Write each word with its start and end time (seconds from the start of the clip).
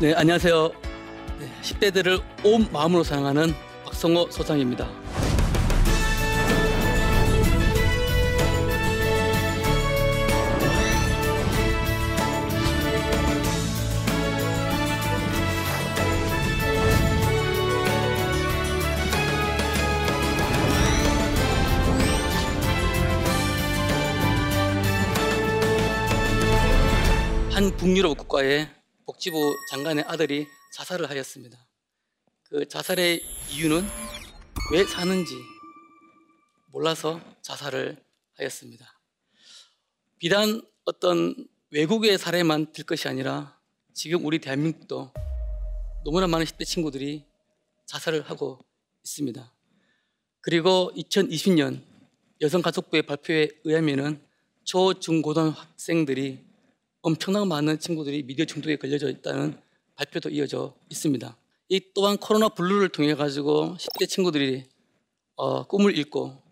네, 0.00 0.14
안녕하세요. 0.14 0.70
네, 1.40 1.50
10대들을 1.60 2.22
온 2.44 2.68
마음으로 2.72 3.02
사랑하는 3.02 3.52
박성호 3.84 4.30
소장입니다. 4.30 4.88
한 27.50 27.76
북유럽 27.76 28.16
국가의 28.16 28.77
복지부 29.18 29.56
장관의 29.70 30.04
아들이 30.06 30.46
자살을 30.72 31.10
하였습니다. 31.10 31.58
그 32.44 32.66
자살의 32.68 33.20
이유는 33.52 33.84
왜 34.72 34.84
사는지 34.84 35.34
몰라서 36.68 37.20
자살을 37.42 38.00
하였습니다. 38.34 39.00
비단 40.18 40.62
어떤 40.84 41.34
외국의 41.70 42.16
사례만 42.16 42.72
들 42.72 42.84
것이 42.84 43.08
아니라 43.08 43.58
지금 43.92 44.24
우리 44.24 44.38
대한민국도 44.38 45.12
너무나 46.04 46.26
많은 46.28 46.46
10대 46.46 46.64
친구들이 46.64 47.24
자살을 47.86 48.22
하고 48.22 48.64
있습니다. 49.04 49.52
그리고 50.40 50.92
2020년 50.96 51.82
여성가족부의 52.40 53.02
발표에 53.02 53.48
의하면 53.64 54.24
초, 54.62 54.94
중, 54.94 55.22
고등 55.22 55.48
학생들이 55.48 56.47
엄청나게 57.02 57.46
많은 57.46 57.78
친구들이 57.78 58.24
미디어 58.24 58.44
중독에 58.44 58.76
걸려져 58.76 59.08
있다는 59.08 59.60
발표도 59.94 60.30
이어져 60.30 60.76
있습니다. 60.90 61.36
이 61.70 61.80
또한 61.94 62.16
코로나 62.16 62.48
블루를 62.48 62.88
통해 62.88 63.14
가지고 63.14 63.76
10대 63.78 64.08
친구들이 64.08 64.64
어, 65.36 65.66
꿈을 65.66 65.96
잃고 65.96 66.42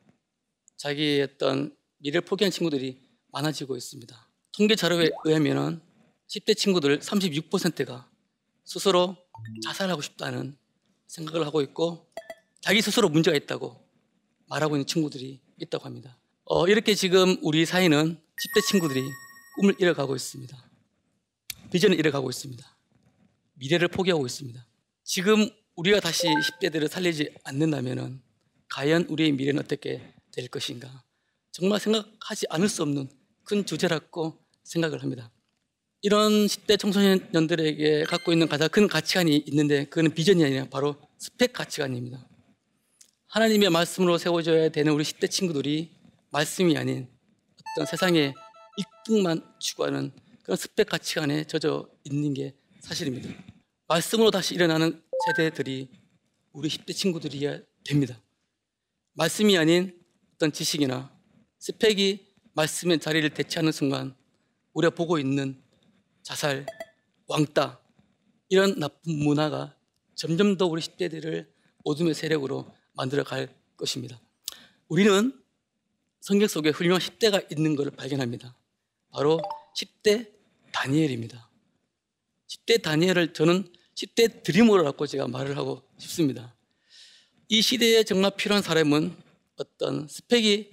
자기의 0.77 1.22
어떤 1.22 1.75
미래를 1.98 2.20
포기한 2.20 2.50
친구들이 2.50 3.00
많아지고 3.33 3.77
있습니다. 3.77 4.28
통계 4.56 4.77
자료에 4.77 5.11
의하면 5.25 5.80
10대 6.28 6.56
친구들 6.56 6.98
36%가 7.00 8.08
스스로 8.64 9.16
자살하고 9.64 10.03
싶다는 10.03 10.56
생각을 11.06 11.47
하고 11.47 11.60
있고 11.62 12.06
자기 12.60 12.83
스스로 12.83 13.08
문제가 13.08 13.36
있다고 13.36 13.77
말하고 14.48 14.77
있는 14.77 14.86
친구들이 14.86 15.41
있다고 15.60 15.84
합니다. 15.84 16.19
어, 16.44 16.66
이렇게 16.69 16.94
지금 16.94 17.36
우리 17.42 17.64
사회는 17.64 18.16
10대 18.16 18.66
친구들이 18.69 19.03
꿈을 19.57 19.75
잃어가고 19.79 20.15
있습니다. 20.15 20.57
비전을 21.71 21.99
잃어가고 21.99 22.31
있습니다. 22.31 22.77
미래를 23.55 23.89
포기하고 23.89 24.27
있습니다. 24.27 24.67
지금 25.03 25.49
우리가 25.77 26.01
다시 26.01 26.27
10대들을 26.27 26.89
살리지 26.89 27.35
않는다면 27.45 28.23
과연 28.69 29.07
우리의 29.09 29.33
미래는 29.33 29.62
어떻게 29.62 30.15
될 30.33 30.49
것인가? 30.49 31.03
정말 31.53 31.81
생각하지 31.81 32.47
않을 32.51 32.69
수 32.69 32.83
없는 32.83 33.09
큰 33.45 33.65
주제라고 33.65 34.39
생각을 34.65 35.03
합니다. 35.03 35.31
이런 36.03 36.47
10대 36.47 36.79
청소년들에게 36.79 38.05
갖고 38.05 38.33
있는 38.33 38.49
가장 38.49 38.69
큰 38.69 38.87
가치관이 38.87 39.37
있는데 39.47 39.87
그는 39.87 40.12
비전이 40.12 40.45
아니라 40.45 40.67
바로 40.69 40.97
스펙 41.19 41.53
가치관입니다. 41.53 42.28
하나님의 43.28 43.71
말씀으로 43.71 44.19
세워져야 44.19 44.69
되는 44.69 44.93
우리 44.93 45.05
10대 45.05 45.31
친구들이 45.31 45.91
말씀이 46.31 46.77
아닌 46.77 47.09
어떤 47.75 47.87
세상의 47.87 48.34
1등만 48.78 49.59
추구하는 49.59 50.12
그런 50.42 50.56
스펙 50.56 50.88
가치관에 50.88 51.44
젖어 51.44 51.88
있는 52.04 52.34
게 52.34 52.54
사실입니다. 52.81 53.28
말씀으로 53.88 54.31
다시 54.31 54.54
일어나는 54.54 55.03
세대들이 55.26 55.91
우리 56.53 56.69
10대 56.69 56.94
친구들이어야 56.94 57.60
됩니다. 57.84 58.20
말씀이 59.15 59.56
아닌 59.59 59.98
어떤 60.34 60.53
지식이나 60.53 61.10
스펙이 61.59 62.26
말씀의 62.53 63.00
자리를 63.00 63.28
대체하는 63.31 63.72
순간 63.72 64.15
우리가 64.72 64.94
보고 64.94 65.19
있는 65.19 65.62
자살, 66.22 66.66
왕따 67.26 67.81
이런 68.48 68.78
나쁜 68.78 69.19
문화가 69.19 69.76
점점 70.15 70.56
더 70.56 70.66
우리 70.66 70.81
10대들을 70.81 71.47
어둠의 71.84 72.15
세력으로 72.15 72.72
만들어 72.94 73.25
갈 73.25 73.48
것입니다. 73.76 74.20
우리는 74.88 75.32
성경 76.20 76.48
속에 76.48 76.70
훌륭한 76.70 77.00
10대가 77.00 77.50
있는 77.50 77.76
것을 77.76 77.91
발견합니다. 77.91 78.56
바로 79.11 79.41
10대 79.77 80.31
다니엘입니다. 80.72 81.50
10대 82.49 82.83
다니엘을 82.83 83.33
저는 83.33 83.72
10대 83.94 84.43
드리머라고 84.43 85.06
제가 85.06 85.27
말을 85.28 85.56
하고 85.56 85.83
싶습니다. 85.99 86.55
이 87.49 87.62
시대에 87.62 88.05
정말 88.05 88.33
필요한 88.37 88.62
사람은 88.62 89.16
어떤 89.56 90.06
스펙이 90.09 90.71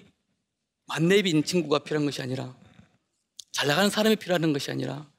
만렙인 0.87 1.43
친구가 1.43 1.79
필요한 1.79 2.05
것이 2.05 2.21
아니라 2.21 2.55
잘 3.51 3.67
나가는 3.67 3.89
사람이 3.89 4.15
필요한 4.17 4.51
것이 4.51 4.71
아니라 4.71 5.09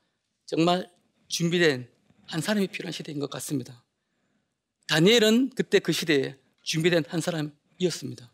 정말 0.47 0.91
준비된 1.29 1.89
한 2.27 2.41
사람이 2.41 2.69
필요한 2.69 2.93
시대인 2.93 3.19
것 3.19 3.31
같습니다. 3.31 3.85
다니엘은 4.89 5.51
그때 5.51 5.79
그 5.79 5.93
시대에 5.93 6.37
준비된 6.63 7.05
한 7.09 7.21
사람이었습니다. 7.21 8.33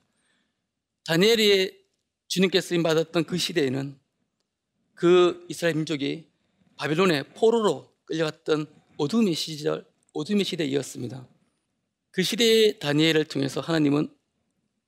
다니엘이 1.04 1.78
주님께 2.28 2.60
쓰임 2.60 2.82
받았던 2.82 3.24
그 3.24 3.38
시대에는 3.38 3.98
그 5.00 5.46
이스라엘 5.48 5.76
민족이 5.76 6.26
바빌론의 6.76 7.32
포로로 7.32 7.90
끌려갔던 8.04 8.66
어둠의 8.98 9.32
시절, 9.32 9.90
어둠의 10.12 10.44
시대이었습니다. 10.44 11.26
그 12.10 12.22
시대의 12.22 12.78
다니엘을 12.78 13.24
통해서 13.24 13.62
하나님은 13.62 14.14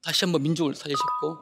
다시 0.02 0.26
한번 0.26 0.42
민족을 0.42 0.74
살리셨고 0.74 1.38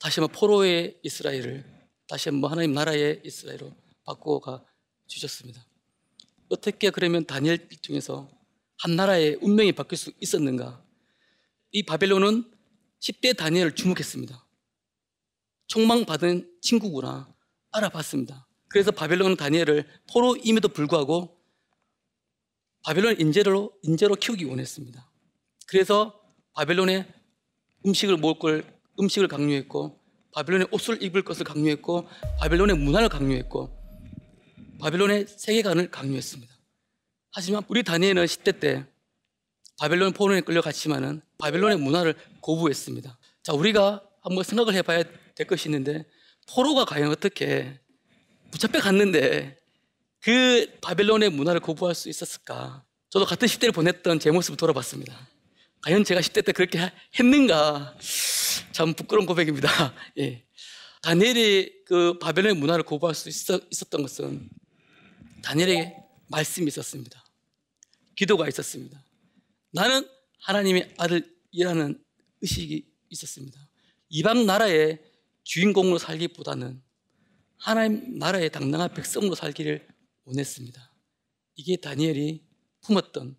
다시 0.00 0.18
한번 0.18 0.36
포로의 0.36 0.98
이스라엘을 1.04 1.64
다시 2.08 2.28
한번 2.28 2.50
하나님 2.50 2.72
나라의 2.72 3.22
이스라엘로 3.24 3.72
바꾸어가 4.02 4.64
주셨습니다. 5.06 5.64
어떻게 6.48 6.90
그러면 6.90 7.24
다니엘 7.24 7.68
통해서 7.86 8.28
한 8.78 8.96
나라의 8.96 9.38
운명이 9.42 9.70
바뀔 9.70 9.96
수 9.96 10.10
있었는가? 10.20 10.84
이 11.70 11.84
바벨론은 11.84 12.50
10대 12.98 13.36
다니엘을 13.36 13.76
주목했습니다. 13.76 14.44
총망받은 15.68 16.58
친구구나. 16.62 17.35
알아봤습니다. 17.76 18.46
그래서 18.68 18.90
바벨론은 18.90 19.36
다니엘을 19.36 19.86
포로임에도 20.12 20.68
불구하고 20.68 21.36
바벨론 22.84 23.18
인재로 23.18 23.72
인재로 23.82 24.14
키우기 24.16 24.44
원했습니다. 24.44 25.10
그래서 25.66 26.20
바벨론의 26.54 27.06
음식을 27.84 28.16
먹을 28.16 28.38
걸 28.38 28.80
음식을 28.98 29.28
강요했고 29.28 30.00
바벨론의 30.32 30.68
옷을 30.70 31.02
입을 31.02 31.22
것을 31.22 31.44
강요했고 31.44 32.08
바벨론의 32.38 32.76
문화를 32.76 33.08
강요했고 33.08 33.76
바벨론의 34.80 35.26
세계관을 35.28 35.90
강요했습니다. 35.90 36.54
하지만 37.32 37.62
우리 37.68 37.82
다니엘은 37.82 38.24
10대 38.24 38.60
때 38.60 38.86
바벨론 39.78 40.12
포로에 40.12 40.40
끌려갔지만은 40.40 41.20
바벨론의 41.38 41.78
문화를 41.78 42.14
거부했습니다. 42.40 43.18
자, 43.42 43.52
우리가 43.52 44.02
한번 44.22 44.42
생각을 44.44 44.74
해봐야 44.74 45.04
될 45.34 45.46
것이 45.46 45.68
있는데 45.68 46.04
포로가 46.46 46.84
과연 46.84 47.10
어떻게 47.10 47.78
붙잡혀 48.50 48.80
갔는데 48.80 49.58
그 50.20 50.66
바벨론의 50.80 51.30
문화를 51.30 51.60
거부할 51.60 51.94
수 51.94 52.08
있었을까? 52.08 52.84
저도 53.10 53.24
같은 53.26 53.46
10대를 53.46 53.72
보냈던 53.74 54.18
제 54.18 54.30
모습을 54.30 54.56
돌아봤습니다. 54.56 55.28
과연 55.82 56.04
제가 56.04 56.20
10대 56.20 56.44
때 56.44 56.52
그렇게 56.52 56.92
했는가? 57.18 57.96
참 58.72 58.94
부끄러운 58.94 59.26
고백입니다. 59.26 59.94
예. 60.18 60.44
다니엘이 61.02 61.84
그 61.86 62.18
바벨론의 62.18 62.56
문화를 62.56 62.84
거부할 62.84 63.14
수 63.14 63.28
있었, 63.28 63.60
던 63.90 64.02
것은 64.02 64.48
다니엘에게 65.42 65.94
말씀이 66.28 66.66
있었습니다. 66.66 67.24
기도가 68.16 68.48
있었습니다. 68.48 69.00
나는 69.70 70.08
하나님의 70.40 70.94
아들이라는 70.98 72.02
의식이 72.40 72.84
있었습니다. 73.10 73.68
이방 74.08 74.46
나라의 74.46 75.00
주인공으로 75.46 75.98
살기보다는 75.98 76.82
하나님 77.56 78.18
나라의 78.18 78.50
당당한 78.50 78.92
백성으로 78.92 79.36
살기를 79.36 79.86
원했습니다. 80.24 80.92
이게 81.54 81.76
다니엘이 81.76 82.42
품었던 82.82 83.36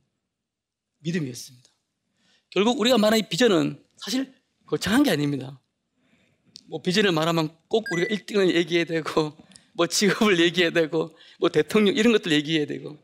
믿음이었습니다. 1.00 1.70
결국 2.50 2.80
우리가 2.80 2.98
말하는 2.98 3.28
비전은 3.28 3.84
사실 3.98 4.34
거창한 4.66 5.04
게 5.04 5.12
아닙니다. 5.12 5.62
뭐 6.68 6.82
비전을 6.82 7.12
말하면 7.12 7.56
꼭 7.68 7.86
우리가 7.92 8.16
1등을 8.16 8.56
얘기해야 8.56 8.86
되고, 8.86 9.38
뭐 9.74 9.86
직업을 9.86 10.40
얘기해야 10.40 10.72
되고, 10.72 11.16
뭐 11.40 11.50
대통령 11.50 11.94
이런 11.94 12.14
것들 12.14 12.32
얘기해야 12.32 12.66
되고. 12.66 12.98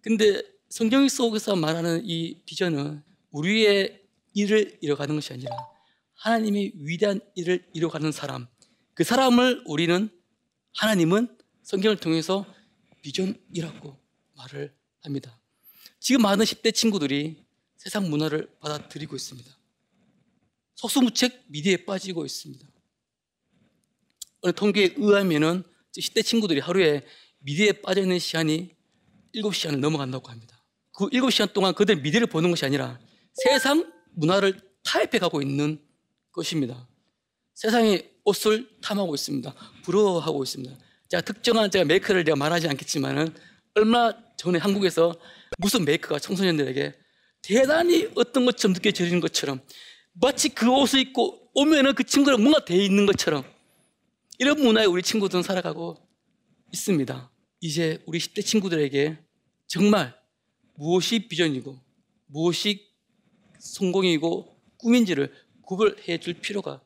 근데 0.00 0.42
성경 0.70 1.06
속에서 1.06 1.54
말하는 1.54 2.02
이 2.04 2.40
비전은 2.46 3.02
우리의 3.30 4.02
일을 4.32 4.78
이뤄가는 4.80 5.14
것이 5.14 5.34
아니라 5.34 5.73
하나님의 6.24 6.72
위대한 6.76 7.20
일을 7.34 7.68
이뤄가는 7.74 8.10
사람, 8.10 8.46
그 8.94 9.04
사람을 9.04 9.62
우리는 9.66 10.08
하나님은 10.74 11.36
성경을 11.62 11.98
통해서 11.98 12.46
비전이라고 13.02 13.94
말을 14.34 14.74
합니다. 15.02 15.38
지금 16.00 16.22
많은 16.22 16.46
10대 16.46 16.74
친구들이 16.74 17.44
세상 17.76 18.08
문화를 18.08 18.48
받아들이고 18.60 19.14
있습니다. 19.14 19.58
속수무책 20.76 21.44
미디어에 21.48 21.84
빠지고 21.84 22.24
있습니다. 22.24 22.66
어느 24.40 24.52
통계에 24.54 24.94
의하면은 24.96 25.62
10대 25.94 26.24
친구들이 26.24 26.60
하루에 26.60 27.04
미디어에 27.40 27.82
빠져 27.82 28.00
있는 28.00 28.18
시간이 28.18 28.74
7시간을 29.34 29.76
넘어간다고 29.76 30.30
합니다. 30.30 30.64
그 30.92 31.10
7시간 31.10 31.52
동안 31.52 31.74
그들 31.74 31.96
미디어를 31.96 32.28
보는 32.28 32.48
것이 32.48 32.64
아니라 32.64 32.98
세상 33.34 33.92
문화를 34.14 34.58
타협해 34.84 35.18
가고 35.18 35.42
있는 35.42 35.83
것입니다. 36.34 36.86
세상의 37.54 38.10
옷을 38.24 38.68
탐하고 38.82 39.14
있습니다. 39.14 39.54
부러워하고 39.84 40.42
있습니다. 40.42 40.76
제가 41.08 41.20
특정한 41.22 41.70
제가 41.70 41.84
메이커를 41.84 42.24
제가 42.24 42.36
말하지 42.36 42.68
않겠지만은 42.68 43.32
얼마 43.74 44.12
전에 44.36 44.58
한국에서 44.58 45.14
무슨 45.58 45.84
메이커가 45.84 46.18
청소년들에게 46.18 46.94
대단히 47.42 48.08
어떤 48.14 48.44
것처럼 48.44 48.74
느껴지는 48.74 49.20
것처럼 49.20 49.60
마치 50.12 50.48
그 50.48 50.70
옷을 50.70 51.00
입고 51.00 51.50
오면은 51.54 51.94
그 51.94 52.04
친구랑 52.04 52.42
뭔가 52.42 52.64
돼 52.64 52.76
있는 52.76 53.06
것처럼 53.06 53.44
이런 54.38 54.60
문화에 54.60 54.86
우리 54.86 55.02
친구들은 55.02 55.42
살아가고 55.42 55.96
있습니다. 56.72 57.30
이제 57.60 58.02
우리 58.06 58.18
10대 58.18 58.44
친구들에게 58.44 59.18
정말 59.66 60.14
무엇이 60.74 61.28
비전이고 61.28 61.78
무엇이 62.26 62.88
성공이고 63.58 64.54
꿈인지를 64.78 65.32
구별해 65.66 66.18
줄 66.18 66.34
필요가 66.34 66.82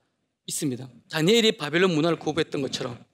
있습니다. 0.46 0.88
다니엘이 1.10 1.52
바벨론 1.58 1.94
문화를 1.94 2.18
거부했던 2.18 2.62
것처럼 2.62 3.04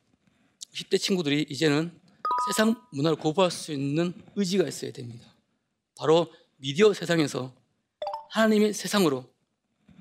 10대 0.75 1.01
친구들이 1.01 1.47
이제는 1.49 2.01
세상 2.49 2.75
문화를 2.93 3.17
거부할 3.19 3.51
수 3.51 3.73
있는 3.73 4.13
의지가 4.37 4.67
있어야 4.69 4.93
됩니다. 4.93 5.35
바로 5.97 6.33
미디어 6.57 6.93
세상에서 6.93 7.55
하나님의 8.31 8.73
세상으로 8.73 9.33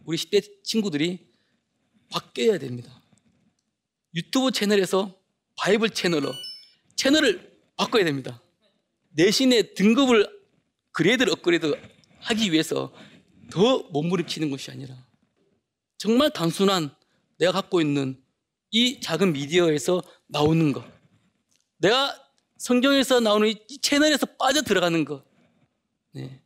우리 0.06 0.18
10대 0.18 0.63
친구들이 0.63 1.27
바뀌어야 2.10 2.57
됩니다. 2.57 3.01
유튜브 4.15 4.51
채널에서 4.51 5.18
바이블 5.56 5.89
채널로 5.89 6.31
채널을 6.95 7.60
바꿔야 7.75 8.04
됩니다. 8.04 8.42
내신의 9.12 9.75
등급을 9.75 10.27
그레이드를 10.92 11.31
업그레이드 11.31 11.74
하기 12.19 12.51
위해서 12.51 12.94
더 13.51 13.80
몸부림치는 13.89 14.50
것이 14.50 14.71
아니라 14.71 14.95
정말 16.03 16.31
단순한 16.31 16.94
내가 17.38 17.53
갖고 17.53 17.79
있는 17.79 18.21
이 18.71 19.00
작은 19.00 19.31
미디어에서 19.31 20.03
나오는 20.27 20.73
것 20.73 20.83
내가 21.77 22.13
성경에서 22.57 23.21
나오는 23.21 23.47
이 23.47 23.77
채널에서 23.77 24.25
빠져 24.38 24.63
들어가는 24.63 25.05
것 25.05 25.23
네. 26.11 26.41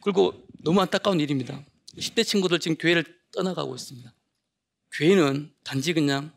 그리고 0.00 0.46
너무 0.62 0.80
안타까운 0.80 1.18
일입니다. 1.18 1.60
10대 1.96 2.24
친구들 2.24 2.60
지금 2.60 2.76
교회를 2.76 3.04
떠나가고 3.32 3.74
있습니다. 3.74 4.14
교회는 4.92 5.52
단지 5.64 5.92
그냥 5.92 6.30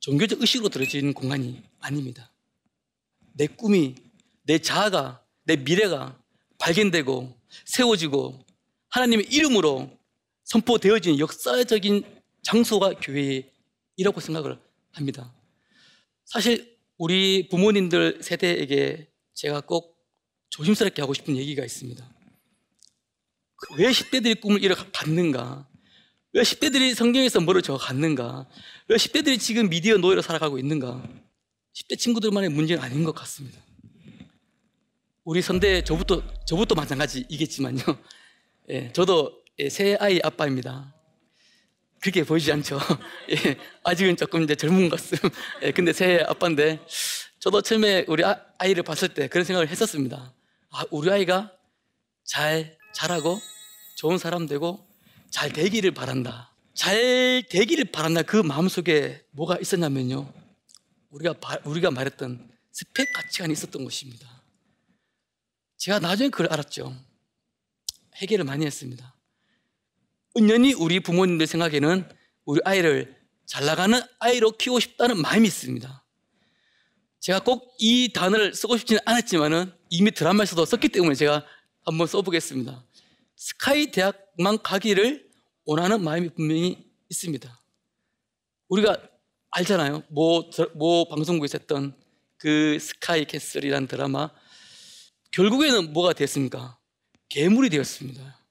종교적 0.00 0.40
의식으로 0.40 0.70
들어지는 0.70 1.14
공간이 1.14 1.62
아닙니다. 1.78 2.32
내 3.34 3.46
꿈이 3.46 3.94
내 4.42 4.58
자아가 4.58 5.24
내 5.44 5.54
미래가 5.54 6.20
발견되고 6.58 7.40
세워지고 7.64 8.44
하나님의 8.88 9.26
이름으로 9.30 10.01
선포되어진 10.44 11.18
역사적인 11.18 12.04
장소가 12.42 12.94
교회이라고 12.94 14.20
생각을 14.20 14.58
합니다. 14.92 15.32
사실 16.24 16.76
우리 16.98 17.48
부모님들 17.48 18.22
세대에게 18.22 19.08
제가 19.34 19.60
꼭 19.60 19.96
조심스럽게 20.50 21.02
하고 21.02 21.14
싶은 21.14 21.36
얘기가 21.36 21.64
있습니다. 21.64 22.06
그왜 23.56 23.90
10대들이 23.90 24.40
꿈을 24.40 24.62
이렇게 24.62 24.84
갖는가? 24.92 25.68
왜 26.32 26.42
10대들이 26.42 26.94
성경에서 26.94 27.40
멀어져 27.40 27.76
갔는가? 27.76 28.48
왜 28.88 28.96
10대들이 28.96 29.38
지금 29.38 29.68
미디어 29.68 29.96
노예로 29.98 30.22
살아가고 30.22 30.58
있는가? 30.58 31.02
10대 31.74 31.98
친구들만의 31.98 32.50
문제는 32.50 32.82
아닌 32.82 33.04
것 33.04 33.14
같습니다. 33.14 33.60
우리 35.24 35.40
선대 35.40 35.84
저부터 35.84 36.22
저부터 36.44 36.74
마찬가지이겠지만요. 36.74 37.82
예, 38.70 38.92
저도 38.92 39.41
예, 39.58 39.68
새 39.68 39.96
아이 40.00 40.18
아빠입니다. 40.22 40.94
그렇게 42.00 42.24
보이지 42.24 42.50
않죠. 42.52 42.78
예, 43.30 43.56
아직은 43.84 44.16
조금 44.16 44.42
이제 44.42 44.54
젊은 44.54 44.88
것 44.88 45.00
같음. 45.00 45.30
예, 45.62 45.72
근데 45.72 45.92
새 45.92 46.24
아빠인데 46.26 46.80
저도 47.38 47.60
처음에 47.60 48.04
우리 48.08 48.24
아, 48.24 48.40
이를 48.64 48.82
봤을 48.82 49.08
때 49.08 49.28
그런 49.28 49.44
생각을 49.44 49.68
했었습니다. 49.68 50.34
아, 50.70 50.84
우리 50.90 51.10
아이가 51.10 51.52
잘 52.24 52.78
자라고 52.94 53.40
좋은 53.96 54.16
사람 54.18 54.46
되고 54.46 54.88
잘 55.30 55.52
되기를 55.52 55.92
바란다. 55.92 56.54
잘 56.74 57.42
되기를 57.50 57.86
바란다. 57.92 58.22
그 58.22 58.36
마음 58.36 58.68
속에 58.68 59.24
뭐가 59.32 59.58
있었냐면요. 59.60 60.32
우리가 61.10 61.34
우리가 61.64 61.90
말했던 61.90 62.50
스펙 62.72 63.12
가치관이 63.12 63.52
있었던 63.52 63.84
것입니다. 63.84 64.42
제가 65.76 65.98
나중에 65.98 66.30
그걸 66.30 66.46
알았죠. 66.50 66.96
해결을 68.16 68.44
많이 68.44 68.64
했습니다. 68.64 69.14
은연히 70.36 70.72
우리 70.74 71.00
부모님들 71.00 71.46
생각에는 71.46 72.08
우리 72.44 72.60
아이를 72.64 73.16
잘 73.46 73.64
나가는 73.66 74.00
아이로 74.18 74.52
키우고 74.52 74.80
싶다는 74.80 75.20
마음이 75.20 75.46
있습니다. 75.46 76.04
제가 77.20 77.40
꼭 77.40 77.72
이 77.78 78.12
단어를 78.12 78.54
쓰고 78.54 78.76
싶지는 78.76 79.00
않았지만은 79.04 79.72
이미 79.90 80.12
드라마에서도 80.12 80.64
썼기 80.64 80.88
때문에 80.90 81.16
제가 81.16 81.44
한번 81.84 82.06
써보겠습니다. 82.06 82.84
SKY 83.36 83.90
대학만 83.90 84.62
가기를 84.62 85.28
원하는 85.64 86.00
마음이 86.02 86.28
분명히 86.30 86.86
있습니다. 87.10 87.60
우리가 88.68 88.96
알잖아요. 89.50 90.04
모, 90.10 90.48
모 90.74 91.08
방송국에서 91.08 91.58
했던 91.58 91.96
그 92.36 92.78
스카이 92.80 93.24
캐슬이라는 93.24 93.88
드라마 93.88 94.30
결국에는 95.32 95.92
뭐가 95.92 96.12
됐습니까? 96.12 96.78
괴물이 97.28 97.68
되었습니다. 97.70 98.41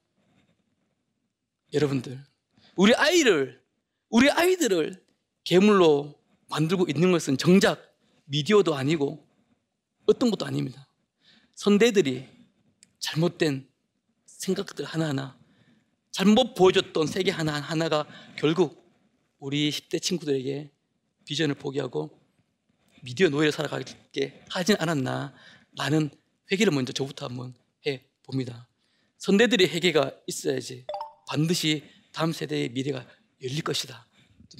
여러분들, 1.72 2.22
우리 2.76 2.94
아이를, 2.94 3.62
우리 4.08 4.30
아이들을 4.30 5.02
괴물로 5.44 6.18
만들고 6.50 6.86
있는 6.88 7.12
것은 7.12 7.38
정작 7.38 7.96
미디어도 8.24 8.74
아니고 8.74 9.26
어떤 10.06 10.30
것도 10.30 10.44
아닙니다. 10.44 10.86
선대들이 11.54 12.28
잘못된 12.98 13.68
생각들 14.26 14.84
하나하나, 14.84 15.38
잘못 16.10 16.54
보여줬던 16.54 17.06
세계 17.06 17.30
하나하나가 17.30 18.06
결국 18.36 18.82
우리 19.38 19.70
10대 19.70 20.00
친구들에게 20.00 20.70
비전을 21.24 21.54
포기하고 21.54 22.20
미디어 23.02 23.28
노예를 23.28 23.50
살아가게 23.50 24.44
하진 24.48 24.76
않았나 24.78 25.34
라는 25.76 26.10
회개를 26.50 26.72
먼저 26.72 26.92
저부터 26.92 27.26
한번 27.26 27.54
해 27.86 28.04
봅니다. 28.22 28.68
선대들의 29.18 29.68
회개가 29.68 30.12
있어야지 30.26 30.84
반드시 31.32 31.82
다음 32.12 32.30
세대의 32.30 32.68
미래가 32.70 33.06
열릴 33.42 33.62
것이다. 33.62 34.06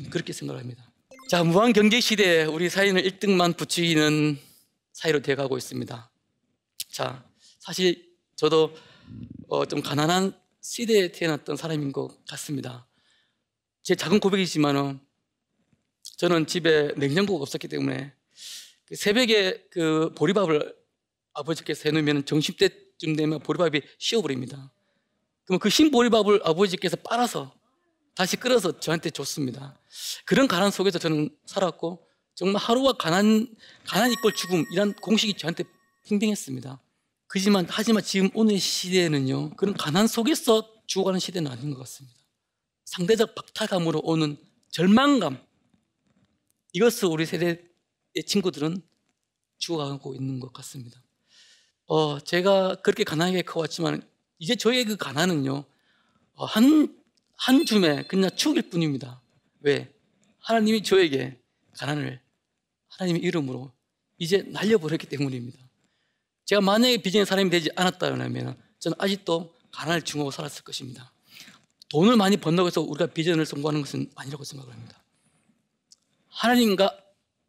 그렇게 0.09 0.33
생각합니다. 0.33 0.91
자, 1.29 1.45
무한 1.45 1.75
경제 1.75 2.01
시대에 2.01 2.45
우리 2.45 2.71
사회는 2.71 3.03
1등만 3.03 3.59
부추기는 3.59 4.39
사회로 4.95 5.21
되어가고 5.21 5.59
있습니다. 5.59 6.11
자, 6.91 7.31
사실 7.59 8.11
저도 8.37 8.75
어, 9.49 9.67
좀 9.67 9.83
가난한 9.83 10.35
시대에 10.63 11.13
태어났던 11.13 11.59
사람인 11.59 11.93
것 11.93 12.25
같습니다. 12.25 12.89
제 13.83 13.95
작은 13.95 14.19
고백이지만은 14.21 14.99
저는 16.17 16.47
집에 16.47 16.93
냉장고가 16.97 17.43
없었기 17.43 17.69
때문에 17.69 18.15
그 18.87 18.97
새벽에 18.97 19.63
그 19.71 20.15
보리밥을 20.17 20.75
아버지께서 21.35 21.91
해놓으면 21.91 22.25
점심 22.25 22.57
때쯤 22.57 23.15
되면 23.17 23.41
보리밥이 23.41 23.83
식어버립니다. 23.99 24.73
그럼 25.53 25.61
그 25.61 25.69
신보리밥을 25.69 26.41
아버지께서 26.45 26.97
빨아서 26.97 27.53
다시 28.15 28.39
끓여서 28.39 28.81
저한테 28.81 29.11
줬습니다. 29.11 29.79
그런 30.25 30.49
가난 30.49 30.71
속에서 30.71 30.99
저는 30.99 31.29
살았고 31.45 32.09
정말 32.35 32.63
하루와 32.63 32.95
가난 32.95 33.55
가난 33.85 34.11
이꼴 34.11 34.33
죽음이란 34.35 34.95
공식이 34.95 35.35
저한테 35.35 35.65
팽팽했습니다. 36.07 36.81
그지만 37.27 37.67
하지만 37.69 38.03
지금 38.03 38.31
오늘 38.33 38.59
시대에는요 38.59 39.51
그런 39.57 39.75
가난 39.75 40.07
속에서 40.07 40.73
죽어가는 40.87 41.21
시대는 41.21 41.51
아닌 41.51 41.69
것 41.69 41.81
같습니다. 41.81 42.17
상대적 42.87 43.35
박탈감으로 43.35 44.01
오는 44.05 44.39
절망감 44.71 45.39
이것을 46.73 47.09
우리 47.09 47.27
세대의 47.27 47.59
친구들은 48.27 48.81
죽어가고 49.59 50.15
있는 50.15 50.41
것 50.41 50.51
같습니다. 50.55 51.03
어, 51.89 52.19
제가 52.21 52.77
그렇게 52.77 53.05
가난하게 53.05 53.43
커왔지만 53.43 54.11
이제 54.39 54.57
저의 54.57 54.85
그 54.85 54.97
가난은요 54.97 55.65
어, 56.35 56.45
한, 56.45 56.95
한 57.37 57.65
줌에 57.65 58.05
그냥 58.05 58.31
축일 58.35 58.63
뿐입니다. 58.71 59.21
왜? 59.61 59.93
하나님이 60.41 60.83
저에게 60.83 61.39
가난을 61.77 62.21
하나님의 62.89 63.23
이름으로 63.23 63.73
이제 64.19 64.43
날려버렸기 64.43 65.07
때문입니다. 65.07 65.59
제가 66.45 66.61
만약에 66.61 66.99
비전의 66.99 67.27
사람이 67.27 67.51
되지 67.51 67.71
않았다면 67.77 68.57
저는 68.79 68.97
아직도 68.99 69.55
가난을 69.71 70.03
증오하고 70.03 70.31
살았을 70.31 70.65
것입니다. 70.65 71.13
돈을 71.89 72.17
많이 72.17 72.37
번다고 72.37 72.67
해서 72.67 72.81
우리가 72.81 73.07
비전을 73.07 73.47
성공하는 73.47 73.83
것은 73.83 74.11
아니라고 74.15 74.45
생각을 74.45 74.73
합니다. 74.73 75.03
하나님과 76.29 76.99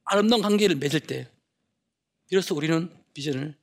아름다운 0.06 0.42
관계를 0.42 0.75
맺을 0.75 1.00
때 1.00 1.30
비로소 2.28 2.56
우리는 2.56 2.90
비전을 3.13 3.58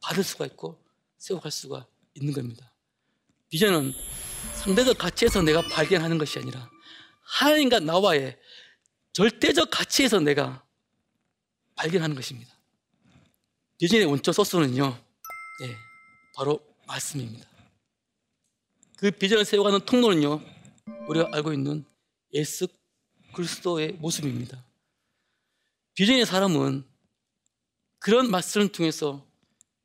받을 0.00 0.24
수가 0.24 0.46
있고 0.46 0.82
세워갈 1.18 1.52
수가 1.52 1.86
있는 2.14 2.32
겁니다. 2.32 2.72
비전은 3.48 3.92
상대적 4.56 4.98
가치에서 4.98 5.42
내가 5.42 5.62
발견하는 5.62 6.18
것이 6.18 6.38
아니라 6.38 6.70
하나님과 7.22 7.80
나와의 7.80 8.38
절대적 9.12 9.70
가치에서 9.70 10.20
내가 10.20 10.64
발견하는 11.74 12.14
것입니다. 12.14 12.54
비전의 13.78 14.06
원초 14.06 14.32
소스는요, 14.32 14.86
네, 15.60 15.76
바로 16.36 16.60
말씀입니다. 16.86 17.48
그 18.96 19.10
비전을 19.10 19.44
세워가는 19.44 19.80
통로는요, 19.86 20.40
우리가 21.08 21.30
알고 21.32 21.52
있는 21.52 21.84
예수 22.34 22.68
그리스도의 23.34 23.92
모습입니다. 23.94 24.62
비전의 25.94 26.26
사람은 26.26 26.84
그런 27.98 28.30
말씀을 28.30 28.68
통해서 28.72 29.26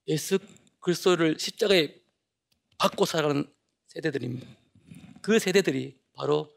예수 0.08 0.40
그리스도를 0.82 1.38
십자가에 1.40 2.05
받고 2.78 3.06
살아가는 3.06 3.46
세대들입니다. 3.88 4.48
그 5.22 5.40
세대들이 5.40 5.98
바로 6.14 6.52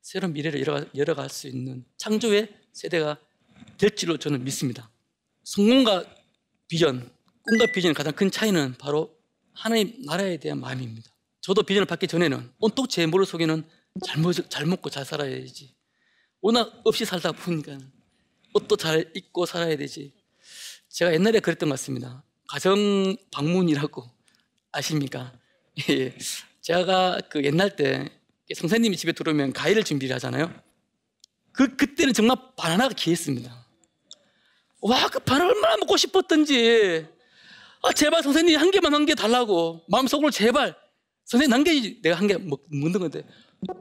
새로운 0.00 0.32
미래를 0.32 0.64
열어갈 0.94 1.28
수 1.28 1.48
있는 1.48 1.84
창조의 1.96 2.52
세대가 2.72 3.18
될 3.78 3.94
줄로 3.94 4.16
저는 4.16 4.44
믿습니다. 4.44 4.90
성공과 5.44 6.04
비전, 6.68 7.10
꿈과 7.48 7.66
비전의 7.72 7.94
가장 7.94 8.12
큰 8.12 8.30
차이는 8.30 8.74
바로 8.78 9.16
하나님 9.52 10.02
나라에 10.04 10.38
대한 10.38 10.60
마음입니다. 10.60 11.10
저도 11.40 11.62
비전을 11.62 11.86
받기 11.86 12.06
전에는 12.06 12.52
온통 12.58 12.86
제 12.88 13.06
머릿속에는 13.06 13.64
잘, 14.06 14.20
먹, 14.20 14.32
잘 14.48 14.66
먹고 14.66 14.90
잘 14.90 15.04
살아야지. 15.04 15.74
워낙 16.40 16.80
없이 16.84 17.04
살다 17.04 17.32
보니까 17.32 17.78
옷도 18.54 18.76
잘 18.76 19.10
입고 19.14 19.46
살아야 19.46 19.76
되지. 19.76 20.12
제가 20.88 21.12
옛날에 21.14 21.40
그랬던 21.40 21.68
것 21.68 21.74
같습니다. 21.74 22.24
가정 22.48 23.16
방문이라고 23.30 24.08
아십니까? 24.72 25.32
예. 25.88 26.14
제가 26.60 27.20
그 27.30 27.42
옛날 27.44 27.74
때 27.76 28.08
선생님이 28.54 28.96
집에 28.96 29.12
들어오면 29.12 29.52
과일을 29.52 29.84
준비를 29.84 30.14
하잖아요. 30.16 30.52
그 31.52 31.76
그때는 31.76 32.12
정말 32.14 32.36
바나나가 32.56 32.94
귀했습니다. 32.94 33.66
와, 34.82 35.08
그 35.08 35.18
바나나 35.20 35.50
얼마나 35.50 35.76
먹고 35.78 35.96
싶었던지. 35.96 37.06
아, 37.82 37.92
제발 37.92 38.22
선생님 38.22 38.58
한 38.58 38.70
개만 38.70 38.94
한 38.94 39.06
개 39.06 39.14
달라고. 39.14 39.84
마음속으로 39.88 40.30
제발. 40.30 40.76
선생님 41.24 41.52
한 41.52 41.64
개, 41.64 42.00
내가 42.02 42.16
한 42.16 42.26
개 42.26 42.36
먹는 42.36 42.92
건데. 42.98 43.22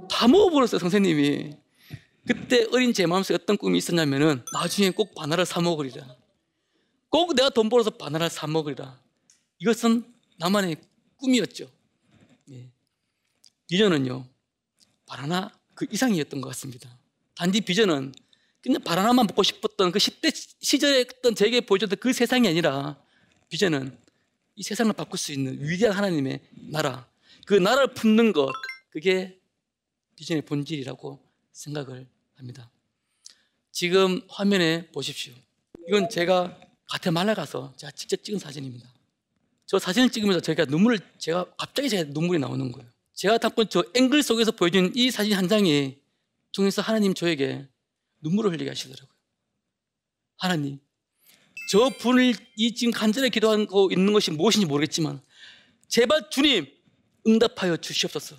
다 0.10 0.28
먹어버렸어요, 0.28 0.80
선생님이. 0.80 1.56
그때 2.28 2.68
어린 2.72 2.94
제 2.94 3.06
마음속에 3.08 3.36
어떤 3.42 3.58
꿈이 3.58 3.78
있었냐면은 3.80 4.44
나중에 4.54 4.92
꼭 4.92 5.16
바나나를 5.16 5.46
사 5.46 5.60
먹으리라. 5.60 6.16
꼭 7.10 7.34
내가 7.36 7.50
돈 7.50 7.68
벌어서 7.68 7.90
바나나를 7.90 8.30
사 8.30 8.46
먹으리라. 8.48 9.00
이것은 9.60 10.06
나만의 10.38 10.78
꿈이었죠. 11.18 11.68
예. 13.72 13.76
비전은요, 13.76 14.28
바나나 15.06 15.58
그 15.74 15.88
이상이었던 15.90 16.42
것 16.42 16.50
같습니다. 16.50 16.98
단지 17.36 17.62
비전은 17.62 18.14
그냥 18.62 18.84
바나나만 18.84 19.28
먹고 19.28 19.44
싶었던 19.44 19.92
그 19.92 19.98
10대 19.98 20.34
시절에 20.62 21.06
어떤 21.18 21.34
제게 21.34 21.62
보여줬던 21.62 21.98
그 22.00 22.12
세상이 22.14 22.48
아니라 22.48 23.02
비전은 23.50 23.98
이 24.56 24.64
세상을 24.64 24.92
바꿀 24.94 25.18
수 25.18 25.32
있는 25.32 25.58
위대한 25.62 25.96
하나님의 25.96 26.42
나라, 26.70 27.08
그 27.46 27.54
나라를 27.54 27.94
품는 27.94 28.34
것, 28.34 28.52
그게 28.90 29.40
비전의 30.18 30.44
본질이라고 30.44 31.20
생각을 31.54 32.08
합니다. 32.36 32.70
지금 33.72 34.22
화면에 34.28 34.92
보십시오. 34.92 35.34
이건 35.88 36.10
제가 36.10 36.60
가테말라 36.90 37.34
가서 37.36 37.74
제가 37.78 37.92
직접 37.92 38.22
찍은 38.22 38.38
사진입니다. 38.38 38.94
저 39.66 39.80
사진을 39.80 40.10
찍으면서 40.10 40.42
제가 40.42 40.66
눈물을 40.66 41.00
제가 41.18 41.46
갑자기 41.58 41.90
제가 41.90 42.12
눈물이 42.12 42.38
나오는 42.40 42.72
거예요. 42.74 42.91
제가 43.22 43.38
담고 43.38 43.66
저 43.66 43.84
앵글 43.94 44.24
속에서 44.24 44.52
보여준 44.52 44.92
이 44.96 45.12
사진 45.12 45.34
한 45.34 45.48
장이 45.48 45.96
통해서 46.54 46.82
하나님 46.82 47.14
저에게 47.14 47.68
눈물을 48.22 48.52
흘리게 48.52 48.68
하시더라고요. 48.68 49.16
하나님, 50.38 50.80
저 51.70 51.92
분을 52.00 52.34
이 52.56 52.74
지금 52.74 52.92
간절히 52.92 53.30
기도하고 53.30 53.92
있는 53.92 54.12
것이 54.12 54.32
무엇인지 54.32 54.66
모르겠지만 54.66 55.22
제발 55.88 56.32
주님 56.32 56.66
응답하여 57.28 57.78
주시옵소서. 57.78 58.38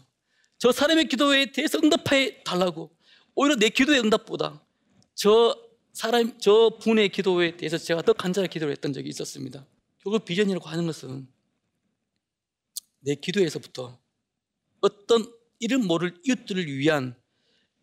저 0.58 0.72
사람의 0.72 1.06
기도에 1.06 1.52
대해서 1.52 1.78
응답해 1.78 2.42
달라고 2.42 2.90
오히려 3.36 3.54
내 3.54 3.68
기도의 3.68 4.00
응답보다 4.00 4.66
저 5.14 5.56
사람, 5.92 6.36
저 6.40 6.76
분의 6.82 7.10
기도에 7.10 7.56
대해서 7.56 7.78
제가 7.78 8.02
더 8.02 8.12
간절히 8.14 8.48
기도를 8.48 8.72
했던 8.72 8.92
적이 8.92 9.10
있었습니다. 9.10 9.64
결국 10.02 10.24
비전이라고 10.24 10.68
하는 10.68 10.86
것은 10.86 11.28
내 12.98 13.14
기도에서부터 13.14 14.01
어떤 14.82 15.32
이름 15.58 15.86
모를 15.86 16.14
이웃들을 16.24 16.66
위한 16.66 17.14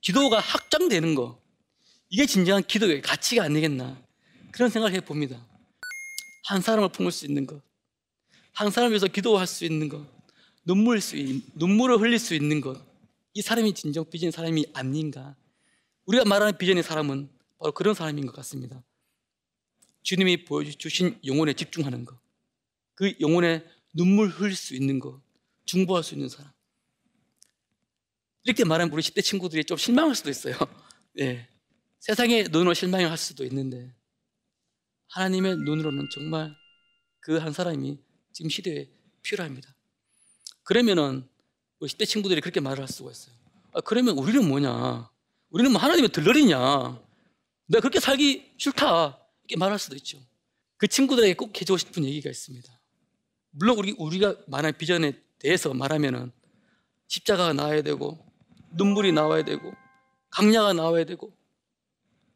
기도가 0.01 0.39
확장되는 0.39 1.15
거. 1.15 1.41
이게 2.09 2.25
진정한 2.25 2.63
기도의 2.63 3.01
가치가 3.01 3.43
아니겠나. 3.43 4.01
그런 4.51 4.69
생각을 4.69 4.95
해봅니다. 4.95 5.45
한 6.49 6.61
사람을 6.61 6.89
품을 6.89 7.11
수 7.11 7.25
있는 7.27 7.45
것, 7.45 7.61
한 8.53 8.71
사람을 8.71 8.91
위해서 8.91 9.07
기도할 9.07 9.45
수 9.45 9.65
있는 9.65 9.87
것, 9.87 10.03
눈물 10.65 10.99
수, 10.99 11.15
눈물을 11.53 11.99
흘릴 11.99 12.17
수 12.17 12.33
있는 12.33 12.59
것, 12.59 12.83
이 13.35 13.41
사람이 13.41 13.73
진정 13.73 14.09
비전 14.09 14.31
사람이 14.31 14.65
아닌가. 14.73 15.35
우리가 16.05 16.25
말하는 16.25 16.57
비전의 16.57 16.81
사람은 16.81 17.29
바로 17.59 17.71
그런 17.71 17.93
사람인 17.93 18.25
것 18.25 18.35
같습니다. 18.37 18.83
주님이 20.01 20.45
보여주신 20.45 21.19
영혼에 21.23 21.53
집중하는 21.53 22.03
것, 22.03 22.17
그 22.95 23.13
영혼에 23.21 23.63
눈물 23.93 24.29
흘릴 24.29 24.55
수 24.55 24.75
있는 24.75 24.99
것, 24.99 25.21
중보할 25.65 26.03
수 26.03 26.15
있는 26.15 26.29
사람. 26.29 26.51
이렇게 28.43 28.63
말하면 28.63 28.93
우리 28.93 29.01
10대 29.01 29.23
친구들이 29.23 29.63
좀 29.65 29.77
실망할 29.77 30.15
수도 30.15 30.29
있어요. 30.29 30.55
네. 31.15 31.47
세상의 31.99 32.45
눈으로 32.51 32.73
실망할 32.73 33.17
수도 33.17 33.43
있는데, 33.45 33.93
하나님의 35.09 35.57
눈으로는 35.57 36.07
정말 36.13 36.55
그 37.19 37.37
한 37.39 37.51
사람이 37.53 37.99
지금 38.33 38.49
시대에 38.49 38.87
필요합니다. 39.21 39.75
그러면은 40.63 41.27
우리 41.79 41.89
10대 41.89 42.07
친구들이 42.07 42.41
그렇게 42.41 42.59
말을 42.59 42.79
할 42.79 42.87
수가 42.87 43.11
있어요. 43.11 43.35
아, 43.73 43.81
그러면 43.81 44.17
우리는 44.17 44.47
뭐냐? 44.47 45.09
우리는 45.49 45.71
뭐 45.71 45.81
하나님의 45.81 46.11
들러리냐? 46.11 46.57
내가 47.67 47.81
그렇게 47.81 47.99
살기 47.99 48.53
싫다. 48.57 49.19
이렇게 49.43 49.57
말할 49.57 49.77
수도 49.77 49.95
있죠. 49.97 50.19
그 50.77 50.87
친구들에게 50.87 51.35
꼭 51.35 51.59
해주고 51.59 51.77
싶은 51.77 52.05
얘기가 52.05 52.29
있습니다. 52.29 52.81
물론 53.51 53.77
우리, 53.77 53.91
우리가 53.97 54.35
말한 54.47 54.77
비전에 54.77 55.13
대해서 55.39 55.73
말하면은 55.73 56.31
십자가가 57.07 57.53
나와야 57.53 57.81
되고, 57.81 58.17
눈물이 58.71 59.11
나와야 59.11 59.43
되고, 59.43 59.73
강야가 60.29 60.73
나와야 60.73 61.03
되고, 61.05 61.33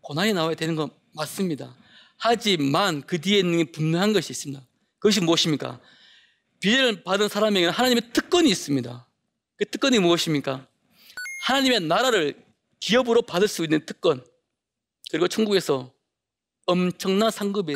고난이 0.01 0.33
나와야 0.33 0.55
되는 0.55 0.75
건 0.75 0.89
맞습니다. 1.13 1.75
하지만 2.17 3.01
그 3.01 3.19
뒤에 3.19 3.39
있는 3.39 3.71
분명한 3.71 4.13
것이 4.13 4.31
있습니다. 4.31 4.65
그것이 4.99 5.21
무엇입니까? 5.21 5.79
비전을 6.59 7.03
받은 7.03 7.27
사람에게는 7.27 7.73
하나님의 7.73 8.13
특권이 8.13 8.49
있습니다. 8.49 9.07
그 9.57 9.65
특권이 9.65 9.99
무엇입니까? 9.99 10.67
하나님의 11.43 11.81
나라를 11.81 12.41
기업으로 12.79 13.21
받을 13.21 13.47
수 13.47 13.63
있는 13.63 13.85
특권 13.85 14.25
그리고 15.11 15.27
천국에서 15.27 15.93
엄청난 16.65 17.31
상급이 17.31 17.73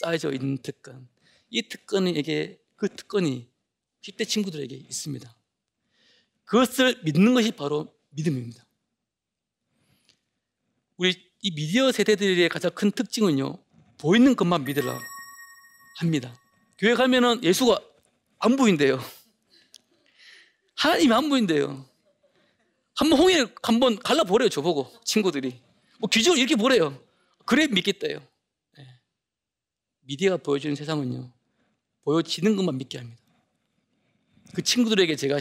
쌓여져 0.00 0.32
있는 0.32 0.58
특권 0.58 1.08
이 1.50 1.68
특권에게 1.68 2.60
그 2.76 2.88
특권이 2.88 3.48
10대 4.02 4.28
친구들에게 4.28 4.74
있습니다 4.74 5.36
그것을 6.44 7.00
믿는 7.04 7.34
것이 7.34 7.52
바로 7.52 7.92
믿음입니다 8.18 8.64
우리 10.96 11.14
이 11.40 11.50
미디어 11.52 11.92
세대들의 11.92 12.48
가장 12.48 12.70
큰 12.72 12.90
특징은요 12.90 13.58
보이는 13.98 14.36
것만 14.36 14.64
믿으라 14.64 14.98
합니다 15.98 16.40
교회 16.78 16.94
가면은 16.94 17.42
예수가 17.42 17.80
안 18.38 18.56
보인대요 18.56 18.98
하나님이 20.76 21.12
안 21.12 21.28
보인대요 21.28 21.88
한번 22.98 23.20
홍해 23.20 23.46
한번 23.62 23.96
갈라보래요, 23.96 24.48
저보고. 24.48 24.92
친구들이. 25.04 25.62
뭐 26.00 26.10
기적을 26.10 26.36
이렇게 26.36 26.56
보래요. 26.56 27.00
그래 27.46 27.68
믿겠대요. 27.68 28.18
네. 28.76 28.86
미디어가 30.00 30.38
보여주는 30.38 30.74
세상은요, 30.74 31.32
보여지는 32.02 32.56
것만 32.56 32.76
믿게 32.76 32.98
합니다. 32.98 33.22
그 34.52 34.62
친구들에게 34.62 35.14
제가 35.14 35.38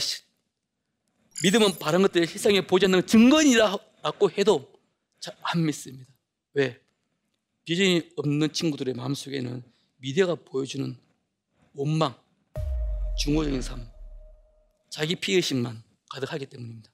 믿음은 1.44 1.78
바른 1.80 2.02
것들을 2.02 2.28
실상에 2.28 2.62
보지 2.66 2.86
않는 2.86 3.06
증거이라고 3.06 4.32
해도 4.32 4.74
잘 5.20 5.36
안 5.42 5.66
믿습니다. 5.66 6.12
왜? 6.54 6.82
비전이 7.66 8.12
없는 8.16 8.54
친구들의 8.54 8.94
마음속에는 8.94 9.64
미디어가 9.98 10.36
보여주는 10.36 10.96
원망, 11.74 12.16
중호적인 13.20 13.62
삶, 13.62 13.88
자기 14.90 15.16
피의식만 15.16 15.84
가득하기 16.10 16.46
때문입니다. 16.48 16.92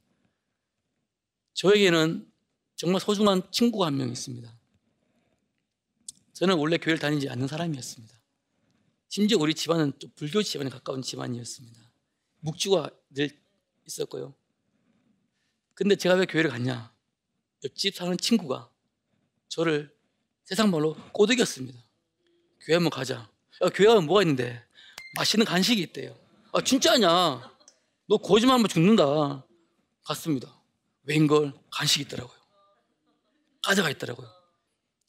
저에게는 1.53 2.29
정말 2.75 3.01
소중한 3.01 3.43
친구가 3.51 3.85
한 3.87 3.97
명 3.97 4.09
있습니다. 4.09 4.57
저는 6.33 6.55
원래 6.57 6.77
교회를 6.77 6.99
다니지 6.99 7.29
않는 7.29 7.47
사람이었습니다. 7.47 8.13
심지어 9.09 9.37
우리 9.37 9.53
집안은 9.53 9.93
좀 9.99 10.09
불교 10.15 10.41
집안에 10.41 10.69
가까운 10.69 11.01
집안이었습니다. 11.03 11.91
묵주가 12.39 12.89
늘 13.11 13.29
있었고요. 13.85 14.33
근데 15.73 15.95
제가 15.95 16.15
왜 16.15 16.25
교회를 16.25 16.49
갔냐? 16.49 16.93
옆집 17.63 17.95
사는 17.95 18.15
친구가 18.17 18.69
저를 19.47 19.95
세상 20.43 20.69
말로 20.69 20.95
꼬드겼습니다. 21.13 21.79
교회 22.61 22.75
한번 22.75 22.89
가자. 22.89 23.15
야, 23.15 23.69
교회 23.73 23.87
가면 23.87 24.05
뭐가 24.05 24.21
있는데? 24.23 24.63
맛있는 25.15 25.45
간식이 25.45 25.81
있대요. 25.81 26.17
아, 26.51 26.61
진짜냐? 26.61 27.09
너 28.07 28.17
거짓말하면 28.17 28.67
죽는다. 28.67 29.45
갔습니다. 30.03 30.61
웬걸 31.03 31.53
간식이 31.71 32.05
있더라고요. 32.05 32.37
과자가 33.63 33.89
있더라고요. 33.91 34.27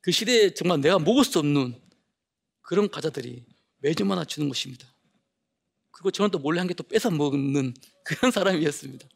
그 0.00 0.12
시대에 0.12 0.54
정말 0.54 0.80
내가 0.80 0.98
먹을 0.98 1.24
수 1.24 1.38
없는 1.38 1.80
그런 2.62 2.88
과자들이 2.88 3.44
매주마다 3.78 4.24
주는 4.24 4.48
것입니다. 4.48 4.93
그리고 5.94 6.10
저는 6.10 6.30
또 6.30 6.38
몰래 6.38 6.58
한 6.60 6.68
개 6.68 6.74
또 6.74 6.82
뺏어 6.84 7.10
먹는 7.10 7.74
그런 8.04 8.30
사람이었습니다. 8.32 9.08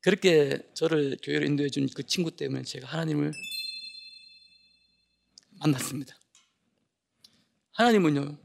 그렇게 0.00 0.58
저를 0.74 1.16
교회로 1.22 1.46
인도해 1.46 1.68
준 1.70 1.86
그 1.94 2.02
친구 2.04 2.30
때문에 2.34 2.62
제가 2.64 2.86
하나님을 2.88 3.32
만났습니다. 5.60 6.16
하나님은요, 7.72 8.38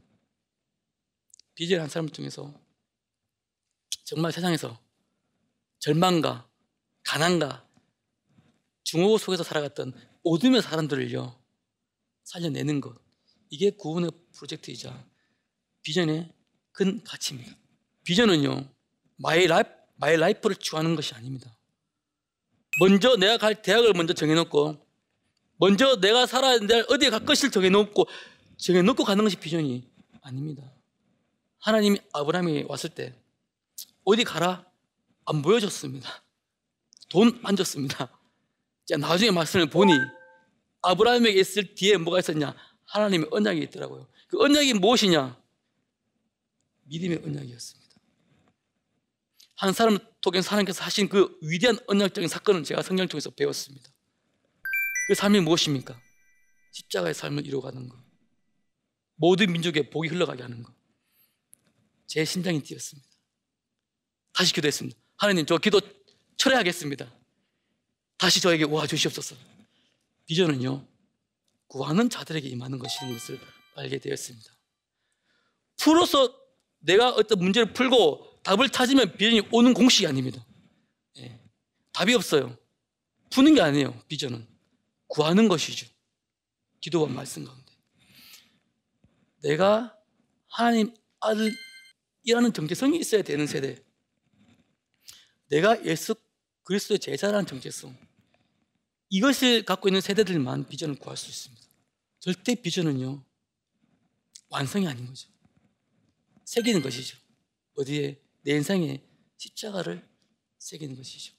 비젤 1.54 1.80
한 1.80 1.88
사람을 1.88 2.10
통해서 2.12 2.54
정말 4.04 4.32
세상에서 4.32 4.80
절망과 5.80 6.48
가난과 7.04 7.68
중호 8.84 9.18
속에서 9.18 9.42
살아갔던 9.42 9.92
어둠의 10.24 10.62
사람들을요, 10.62 11.38
살려내는 12.24 12.80
것. 12.80 12.96
이게 13.50 13.70
구원의 13.70 14.10
프로젝트이자 14.34 15.06
비전의 15.82 16.32
큰 16.78 17.02
가치입니다. 17.02 17.50
비전은요, 18.04 18.68
my 19.16 19.48
life, 19.48 19.68
my 19.96 20.16
life를 20.16 20.54
추구하는 20.54 20.94
것이 20.94 21.12
아닙니다. 21.12 21.58
먼저 22.78 23.16
내가 23.16 23.36
갈 23.36 23.60
대학을 23.62 23.94
먼저 23.94 24.12
정해놓고, 24.14 24.86
먼저 25.56 25.96
내가 25.96 26.26
살아야 26.26 26.60
될 26.60 26.86
어디에 26.88 27.10
갈 27.10 27.24
것을 27.24 27.50
정해놓고, 27.50 28.06
정해놓고 28.58 29.02
가는 29.02 29.24
것이 29.24 29.34
비전이 29.34 29.90
아닙니다. 30.22 30.72
하나님이 31.58 31.98
아브라함이 32.12 32.66
왔을 32.68 32.90
때, 32.90 33.12
어디 34.04 34.22
가라? 34.22 34.64
안 35.24 35.42
보여줬습니다. 35.42 36.22
돈안 37.08 37.56
줬습니다. 37.56 38.08
나중에 39.00 39.32
말씀을 39.32 39.66
보니, 39.66 39.92
아브라함에게 40.82 41.40
있을 41.40 41.74
뒤에 41.74 41.96
뭐가 41.96 42.20
있었냐? 42.20 42.54
하나님의 42.84 43.30
언약이 43.32 43.62
있더라고요. 43.62 44.06
그 44.28 44.40
언약이 44.40 44.74
무엇이냐? 44.74 45.37
믿음의 46.88 47.22
언약이었습니다. 47.24 47.88
한 49.56 49.72
사람 49.72 49.98
통해서 50.20 50.50
하나님께서 50.50 50.84
하신 50.84 51.08
그 51.08 51.36
위대한 51.42 51.78
언약적인 51.86 52.28
사건을 52.28 52.64
제가 52.64 52.82
성경 52.82 53.08
통해서 53.08 53.30
배웠습니다. 53.30 53.90
그 55.08 55.14
삶이 55.14 55.40
무엇입니까? 55.40 56.00
십자가의 56.72 57.14
삶을 57.14 57.46
이루어가는 57.46 57.88
것. 57.88 57.98
모든 59.16 59.52
민족의 59.52 59.90
복이 59.90 60.08
흘러가게 60.08 60.42
하는 60.42 60.62
것. 60.62 60.72
제 62.06 62.24
심장이 62.24 62.62
뛰었습니다. 62.62 63.08
다시 64.32 64.52
기도했습니다. 64.52 64.98
하나님, 65.16 65.44
저 65.44 65.58
기도 65.58 65.80
철회하겠습니다. 66.36 67.12
다시 68.16 68.40
저에게 68.40 68.64
와 68.64 68.86
주시옵소서. 68.86 69.34
비전은요, 70.26 70.86
구하는 71.66 72.08
자들에게 72.08 72.48
임하는 72.48 72.78
것인 72.78 73.12
것을 73.12 73.40
알게 73.74 73.98
되었습니다. 73.98 74.52
풀어서 75.78 76.47
내가 76.80 77.10
어떤 77.10 77.38
문제를 77.38 77.72
풀고 77.72 78.40
답을 78.42 78.70
찾으면 78.70 79.16
비전이 79.16 79.48
오는 79.52 79.74
공식이 79.74 80.06
아닙니다. 80.06 80.44
예. 81.18 81.38
답이 81.92 82.14
없어요. 82.14 82.56
푸는 83.30 83.54
게 83.54 83.60
아니에요. 83.60 84.00
비전은 84.08 84.46
구하는 85.06 85.48
것이죠. 85.48 85.86
기도와 86.80 87.08
말씀 87.08 87.44
가운데 87.44 87.72
내가 89.42 89.96
하나님 90.46 90.94
아들이라는 91.20 92.52
정체성이 92.54 92.98
있어야 92.98 93.22
되는 93.22 93.46
세대. 93.46 93.82
내가 95.48 95.84
예수 95.84 96.14
그리스도의 96.64 96.98
제자라는 96.98 97.46
정체성. 97.46 97.96
이것을 99.10 99.64
갖고 99.64 99.88
있는 99.88 100.00
세대들만 100.00 100.68
비전을 100.68 100.96
구할 100.96 101.16
수 101.16 101.30
있습니다. 101.30 101.62
절대 102.20 102.54
비전은요 102.54 103.24
완성이 104.50 104.86
아닌 104.86 105.06
거죠. 105.06 105.28
새기는 106.48 106.80
것이죠. 106.80 107.18
어디에? 107.76 108.18
내 108.40 108.52
인생에 108.52 109.02
십자가를 109.36 110.02
새기는 110.58 110.96
것이죠. 110.96 111.34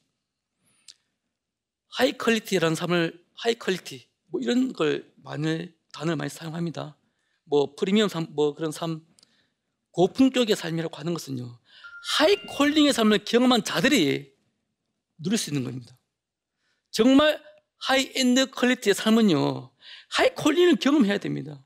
high 1.88 2.16
quality라는 2.16 2.76
삶을 2.76 3.26
high 3.34 3.56
quality 3.56 4.08
뭐 4.28 4.40
이런 4.40 4.72
걸 4.72 5.12
많이 5.24 5.74
단어를 5.94 6.16
많이 6.16 6.30
사용합니다. 6.30 6.96
뭐 7.46 7.74
프리미엄 7.76 8.08
삶, 8.08 8.28
뭐 8.30 8.54
그런 8.54 8.72
삶, 8.72 9.04
고품격의 9.94 10.56
삶이라고 10.56 10.96
하는 10.96 11.14
것은요. 11.14 11.58
high 12.20 12.36
calling의 12.46 12.94
삶을 12.94 13.26
경험한 13.26 13.64
자들이 13.64 14.32
누릴 15.18 15.40
수 15.40 15.50
있는 15.50 15.64
겁니다. 15.64 15.98
정말 16.92 17.44
high-end 17.78 18.52
quality의 18.52 18.94
삶은요. 18.94 19.72
high 20.10 20.36
calling을 20.36 20.76
경험해야 20.76 21.18
됩니다. 21.18 21.66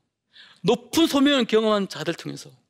높은 0.62 1.06
소명을 1.06 1.44
경험한 1.44 1.90
자들 1.90 2.14
통해서 2.14 2.63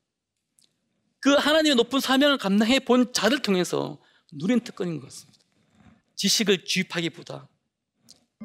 그 1.25 1.33
하나님의 1.33 1.77
높은 1.77 2.01
사명을 2.01 2.37
감당해 2.37 2.81
본 2.81 3.11
자를 3.15 3.41
통해서 3.41 3.99
누린 4.31 4.61
특권인 4.61 5.01
것 5.01 5.07
같습니다. 5.07 5.41
지식을 6.17 6.67
주입하기보다 6.67 7.49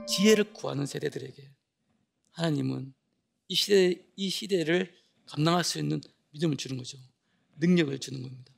지혜를 0.08 0.54
구하는 0.54 0.86
세대들에게 0.86 1.52
하나님은 2.32 2.94
이 3.50 3.56
시대 3.56 4.02
이 4.16 4.30
시대를 4.30 4.96
감당할 5.26 5.66
수 5.66 5.78
있는 5.78 6.00
믿음을 6.30 6.56
주는 6.56 6.78
거죠. 6.78 6.98
능력을 7.58 8.00
주는 8.00 8.22
겁니다. 8.22 8.54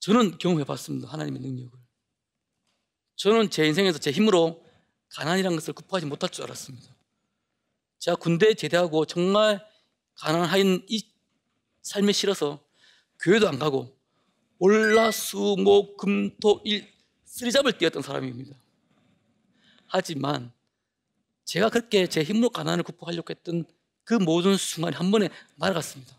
저는 0.00 0.36
경험해 0.36 0.64
봤습니다. 0.64 1.08
하나님의 1.08 1.40
능력을. 1.40 1.78
저는 3.14 3.48
제 3.48 3.66
인생에서 3.66 3.98
제 3.98 4.10
힘으로 4.10 4.62
가난이라는 5.08 5.56
것을 5.56 5.72
극복하지 5.72 6.04
못할 6.04 6.28
줄 6.28 6.44
알았습니다. 6.44 6.94
제가 8.00 8.18
군대 8.18 8.52
제대하고 8.52 9.06
정말 9.06 9.66
가난한 10.16 10.84
이 10.90 11.10
삶에 11.80 12.12
싫어서 12.12 12.65
교회도 13.20 13.48
안 13.48 13.58
가고 13.58 13.96
월라수목금토일 14.58 16.92
쓰리잡을 17.24 17.78
뛰었던 17.78 18.02
사람입니다. 18.02 18.54
하지만 19.86 20.52
제가 21.44 21.70
그렇게 21.70 22.06
제 22.06 22.22
힘으로 22.22 22.50
가난을 22.50 22.84
극복하려고 22.84 23.30
했던 23.30 23.64
그 24.04 24.14
모든 24.14 24.56
순간이 24.56 24.94
한 24.96 25.10
번에 25.10 25.28
날아갔습니다. 25.56 26.16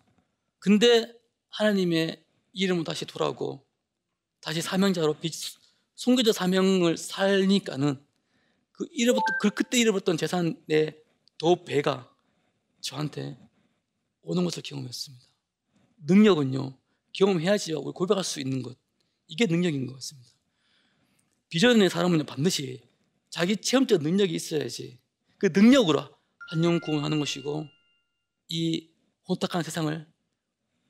근데 0.60 1.14
하나님의 1.50 2.24
이름으로 2.54 2.84
다시 2.84 3.06
돌아오고 3.06 3.66
다시 4.42 4.62
사명자로 4.62 5.16
송교자 5.96 6.34
사명을 6.34 6.98
살니까는 6.98 8.00
그 8.72 8.88
잃어버렸던 8.92 9.38
그 9.42 9.50
그때 9.50 9.80
잃어버렸던 9.80 10.18
재산의 10.18 11.02
도 11.38 11.66
배가 11.66 12.10
저한테 12.82 13.38
오는 14.22 14.44
것을 14.44 14.64
경험했습니다. 14.64 15.26
능력은요 16.06 16.78
경험해야지 17.18 17.74
우리 17.74 17.92
고백할 17.94 18.24
수 18.24 18.40
있는 18.40 18.62
것. 18.62 18.78
이게 19.28 19.46
능력인 19.46 19.88
것 19.88 19.94
같습니다. 19.96 20.30
비전의 21.50 21.90
사람은 21.90 22.26
반드시 22.26 22.82
자기 23.30 23.58
체험적 23.58 24.02
능력이 24.04 24.34
있어야지 24.34 25.00
그 25.38 25.48
능력으로 25.54 26.08
한영 26.50 26.80
구원하는 26.80 27.20
것이고 27.20 27.66
이 28.50 28.90
혼탁한 29.28 29.64
세상을 29.64 30.08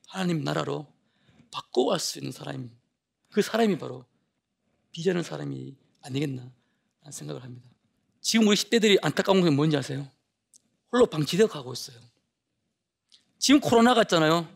하나님 0.06 0.44
나라로 0.44 0.86
바꿔갈 1.50 1.98
수 1.98 2.18
있는 2.18 2.30
사람이 2.30 2.70
그 3.30 3.42
사람이 3.42 3.78
바로 3.78 4.04
비전의 4.92 5.24
사람이 5.24 5.76
아니겠나 6.02 6.52
생각을 7.10 7.42
합니다. 7.42 7.68
지금 8.20 8.46
우리 8.48 8.56
10대들이 8.56 8.98
안타까운 9.02 9.42
게 9.42 9.50
뭔지 9.50 9.76
아세요? 9.76 10.08
홀로 10.92 11.06
방치되어 11.06 11.46
가고 11.46 11.72
있어요. 11.72 11.98
지금 13.38 13.60
코로나 13.60 13.94
갔잖아요. 13.94 14.48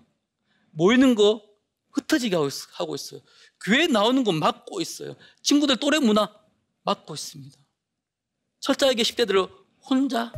모이는 0.72 1.14
거 1.14 1.51
흩어지게 1.92 2.36
하고 2.72 2.94
있어요. 2.94 3.20
교회 3.64 3.86
나오는 3.86 4.24
거 4.24 4.32
막고 4.32 4.80
있어요. 4.80 5.14
친구들 5.42 5.76
또래 5.76 5.98
문화 5.98 6.28
막고 6.82 7.14
있습니다. 7.14 7.56
철저하게 8.60 9.02
10대들을 9.02 9.50
혼자 9.82 10.32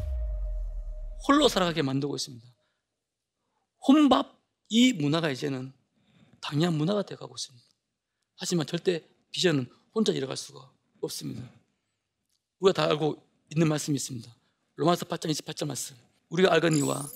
홀로 1.27 1.49
살아가게 1.49 1.83
만들고 1.83 2.17
있습니다. 2.17 2.47
혼밥, 3.87 4.41
이 4.69 4.93
문화가 4.93 5.31
이제는 5.31 5.73
당연한 6.41 6.77
문화가 6.77 7.03
되어가고 7.03 7.35
있습니다. 7.35 7.67
하지만 8.37 8.67
절대 8.67 9.07
비전은 9.31 9.71
혼자 9.95 10.13
일어갈 10.13 10.37
수가 10.37 10.71
없습니다. 11.01 11.49
우리가 12.59 12.83
다 12.83 12.89
알고 12.91 13.23
있는 13.51 13.69
말씀이 13.69 13.95
있습니다. 13.97 14.35
로마서 14.77 15.07
8장 15.07 15.31
28절 15.31 15.67
말씀. 15.67 15.97
우리가 16.31 16.53
알거니와 16.53 17.09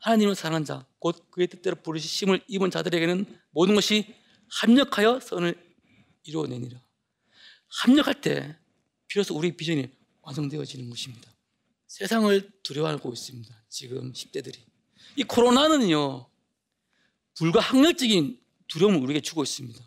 하나님을 0.00 0.34
사랑한 0.34 0.64
자, 0.64 0.86
곧 0.98 1.30
그의 1.30 1.48
뜻대로 1.48 1.76
부르심을 1.76 2.42
입은 2.48 2.70
자들에게는 2.70 3.26
모든 3.50 3.74
것이 3.74 4.14
합력하여 4.50 5.20
선을 5.20 5.56
이루어내니라. 6.24 6.80
합력할 7.68 8.20
때 8.20 8.56
비로소 9.06 9.34
우리 9.34 9.56
비전이 9.56 9.88
완성되어지는 10.22 10.88
것입니다. 10.90 11.30
세상을 11.86 12.50
두려워하고 12.62 13.12
있습니다. 13.12 13.64
지금 13.68 14.12
10대들이. 14.12 14.58
이 15.16 15.24
코로나는요, 15.24 16.28
불가항력적인 17.36 18.40
두려움을 18.68 19.00
우리에게 19.00 19.20
주고 19.20 19.42
있습니다. 19.42 19.80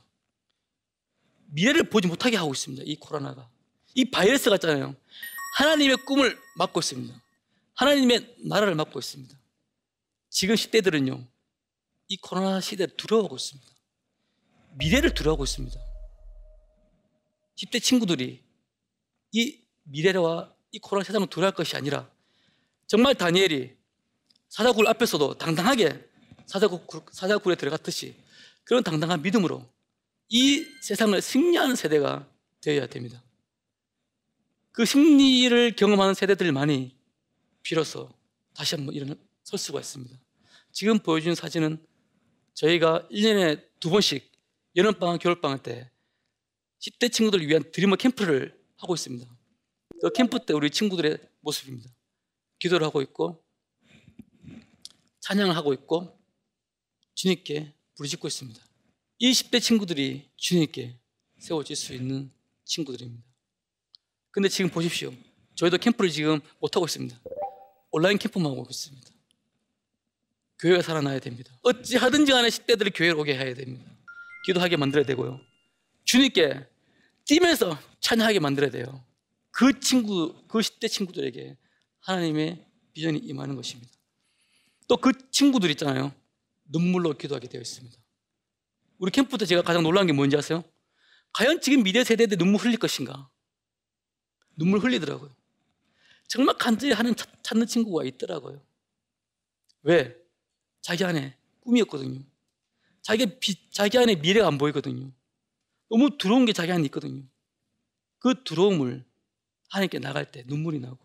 미래를 1.52 1.90
보지 1.90 2.08
못하게 2.08 2.38
하고 2.38 2.52
있습니다. 2.54 2.84
이 2.86 2.96
코로나가. 2.96 3.50
이 3.94 4.10
바이러스 4.10 4.50
같잖아요. 4.50 4.96
하나님의 5.58 5.98
꿈을 6.06 6.38
막고 6.58 6.80
있습니다. 6.80 7.22
하나님의 7.76 8.36
나라를 8.46 8.76
막고 8.76 9.00
있습니다. 9.00 9.41
지금 10.32 10.56
10대들은요, 10.56 11.28
이 12.08 12.18
코로나 12.18 12.62
시대를 12.62 12.96
두려워하고 12.96 13.36
있습니다. 13.36 13.70
미래를 14.78 15.14
두려워하고 15.14 15.44
있습니다. 15.44 15.78
10대 17.58 17.84
친구들이 17.84 18.42
이 19.34 19.60
미래와 19.84 20.56
이 20.72 20.80
코로나 20.80 21.04
세상을 21.04 21.28
두려워할 21.28 21.54
것이 21.54 21.76
아니라 21.76 22.10
정말 22.88 23.14
다니엘이 23.14 23.76
사자굴 24.48 24.88
앞에서도 24.88 25.38
당당하게 25.38 26.02
사자굴, 26.46 26.80
사자굴에 27.12 27.56
들어갔듯이 27.56 28.16
그런 28.64 28.84
당당한 28.84 29.22
믿음으로 29.22 29.70
이 30.30 30.66
세상을 30.82 31.22
승리하는 31.22 31.76
세대가 31.76 32.26
되어야 32.62 32.88
됩니다. 32.88 33.22
그 34.72 34.86
승리를 34.86 35.76
경험하는 35.76 36.14
세대들만이 36.14 36.96
비로소 37.64 38.10
다시 38.54 38.76
한번 38.76 38.96
일어 38.96 39.14
설 39.44 39.60
수가 39.60 39.80
있습니다. 39.80 40.18
지금 40.72 41.00
보여주는 41.00 41.36
사진은 41.36 41.86
저희가 42.54 43.08
1년에 43.12 43.64
두 43.80 43.90
번씩 43.90 44.32
여름방학, 44.76 45.20
겨울방학 45.20 45.64
때 45.64 45.92
10대 46.80 47.12
친구들을 47.12 47.48
위한 47.48 47.72
드리머 47.72 47.96
캠프를 47.96 48.60
하고 48.78 48.94
있습니다. 48.94 49.30
그 50.02 50.12
캠프 50.14 50.44
때 50.46 50.54
우리 50.54 50.70
친구들의 50.70 51.18
모습입니다. 51.42 51.90
기도를 52.60 52.86
하고 52.86 53.02
있고 53.02 53.44
찬양을 55.20 55.56
하고 55.56 55.74
있고 55.74 56.20
주님께 57.14 57.74
부르짖고 57.96 58.28
있습니다. 58.28 58.62
이 59.20 59.32
10대 59.32 59.62
친구들이 59.62 60.30
주님께 60.36 60.98
세워질 61.40 61.76
수 61.76 61.94
있는 61.94 62.32
친구들입니다. 62.66 63.24
근데 64.32 64.50
지금 64.50 64.72
보십시오. 64.72 65.14
저희도 65.56 65.78
캠프를 65.78 66.10
지금 66.10 66.40
못하고 66.60 66.86
있습니다. 66.86 67.22
온라인 67.92 68.18
캠프만 68.18 68.52
하고 68.52 68.66
있습니다. 68.70 69.12
교회가 70.62 70.82
살아나야 70.82 71.20
됩니다. 71.20 71.52
어찌하든지 71.64 72.32
간에 72.32 72.48
10대들이 72.48 72.92
교회로 72.96 73.20
오게 73.20 73.36
해야 73.36 73.54
됩니다. 73.54 73.90
기도하게 74.46 74.78
만들어야 74.78 75.06
되고요. 75.06 75.40
주님께 76.06 76.68
뛰면서 77.26 77.78
찬양하게 78.00 78.40
만들어야 78.40 78.70
돼요. 78.70 79.04
그 79.52 79.80
친구, 79.80 80.36
그 80.48 80.60
10대 80.60 80.90
친구들에게 80.90 81.58
하나님의 82.00 82.66
비전이 82.94 83.20
임하는 83.20 83.56
것입니다. 83.56 83.92
또 84.88 84.98
그 84.98 85.12
친구들 85.32 85.70
있잖아요. 85.72 86.14
눈물로 86.66 87.14
기도하게 87.18 87.48
되어 87.48 87.62
있습니다. 87.62 87.98
우리 88.98 89.12
캠프 89.12 89.38
때 89.38 89.46
제가 89.46 89.62
가장 89.62 89.84
놀란 89.84 90.06
게 90.06 90.14
뭔지 90.14 90.36
아세요? 90.38 90.64
과연 91.34 91.62
지금 91.62 91.82
미래 91.84 92.04
세대들 92.04 92.38
눈물 92.38 92.62
흘릴 92.62 92.78
것인가? 92.78 93.30
눈물 94.58 94.80
흘리더라고요. 94.80 95.34
정말 96.28 96.56
간절히 96.58 96.94
하는 96.94 97.16
찾는 97.42 97.68
친구가 97.68 98.04
있더라고요. 98.04 98.62
왜? 99.84 100.21
자기 100.82 101.04
안에 101.04 101.38
꿈이었거든요. 101.62 102.22
자기, 103.02 103.28
자기 103.72 103.98
안에 103.98 104.16
미래가 104.16 104.48
안 104.48 104.58
보이거든요. 104.58 105.12
너무 105.90 106.18
두려운 106.18 106.46
게 106.46 106.54
자기 106.54 106.72
안에 106.72 106.84
있거든요. 106.86 107.24
그 108.20 108.44
두려움을 108.44 109.04
하나님께 109.70 110.00
나갈 110.00 110.32
때 110.32 110.44
눈물이 110.46 110.80
나고 110.80 111.00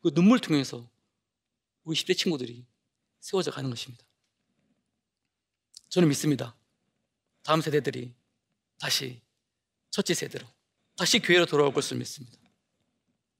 그 0.00 0.12
눈물 0.14 0.38
통해서 0.38 0.88
우리 1.84 1.96
10대 1.96 2.16
친구들이 2.16 2.64
세워져 3.20 3.50
가는 3.50 3.68
것입니다. 3.68 4.04
저는 5.88 6.08
믿습니다. 6.08 6.56
다음 7.42 7.60
세대들이 7.60 8.14
다시 8.78 9.20
첫째 9.90 10.14
세대로 10.14 10.46
다시 10.96 11.18
교회로 11.18 11.46
돌아올 11.46 11.72
것을 11.72 11.98
믿습니다. 11.98 12.38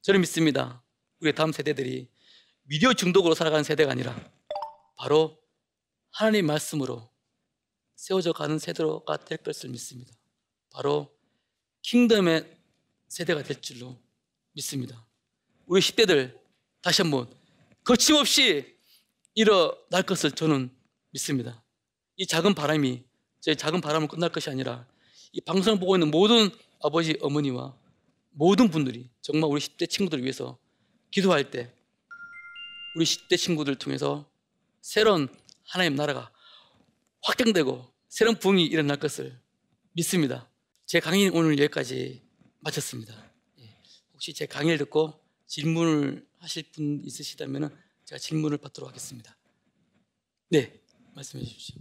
저는 0.03 0.21
믿습니다. 0.21 0.83
우리 1.21 1.35
다음 1.35 1.53
세대들이 1.53 2.09
미디어 2.65 2.93
중독으로 2.93 3.35
살아가는 3.35 3.65
세대가 3.65 3.93
아니라 3.93 4.15
바로 4.97 5.42
하나님 6.13 6.47
말씀으로 6.47 7.09
세워져 7.97 8.33
가는 8.33 8.59
세대가 8.59 9.17
될 9.25 9.39
것을 9.39 9.71
믿습니다. 9.71 10.13
바로 10.71 11.11
킹덤의 11.81 12.59
세대가 13.09 13.43
될 13.43 13.61
줄로 13.63 13.99
믿습니다. 14.53 15.07
우리 15.67 15.81
10대들 15.81 16.39
다시 16.83 17.01
한번 17.01 17.33
거침없이 17.83 18.77
일어날 19.35 20.03
것을 20.03 20.33
저는 20.33 20.71
믿습니다. 21.13 21.63
이 22.17 22.27
작은 22.27 22.55
바람이 22.55 23.03
제 23.41 23.55
작은 23.55 23.81
바람은 23.81 24.09
끝날 24.09 24.31
것이 24.31 24.51
아니라 24.51 24.87
이 25.33 25.41
방송을 25.41 25.81
보고 25.81 25.97
있는 25.97 26.11
모든 26.11 26.51
아버지, 26.83 27.17
어머니와 27.23 27.75
모든 28.33 28.69
분들이 28.71 29.09
정말 29.23 29.51
우리 29.51 29.61
10대 29.61 29.89
친구들을 29.89 30.23
위해서 30.23 30.59
기도할 31.11 31.51
때 31.51 31.73
우리 32.97 33.07
10대 33.07 33.39
친구들 33.39 33.77
통해서 33.77 34.31
새로운 34.83 35.29
하나님 35.65 35.95
나라가 35.95 36.31
확장되고 37.23 37.85
새로운 38.09 38.39
부흥이 38.39 38.65
일어날 38.65 38.99
것을 38.99 39.39
믿습니다. 39.93 40.51
제 40.87 41.01
강의는 41.01 41.35
오늘 41.35 41.59
여기까지 41.59 42.23
마쳤습니다. 42.61 43.15
예. 43.61 43.77
혹시 44.13 44.35
제 44.35 44.47
강의를 44.47 44.79
듣고 44.79 45.15
질문을 45.47 46.27
하실 46.39 46.65
분 46.73 47.03
있으시다면 47.05 47.75
제가 48.05 48.19
질문을 48.19 48.59
받도록 48.59 48.89
하겠습니다. 48.89 49.37
네, 50.51 50.81
말씀해 51.15 51.45
주십시오. 51.45 51.77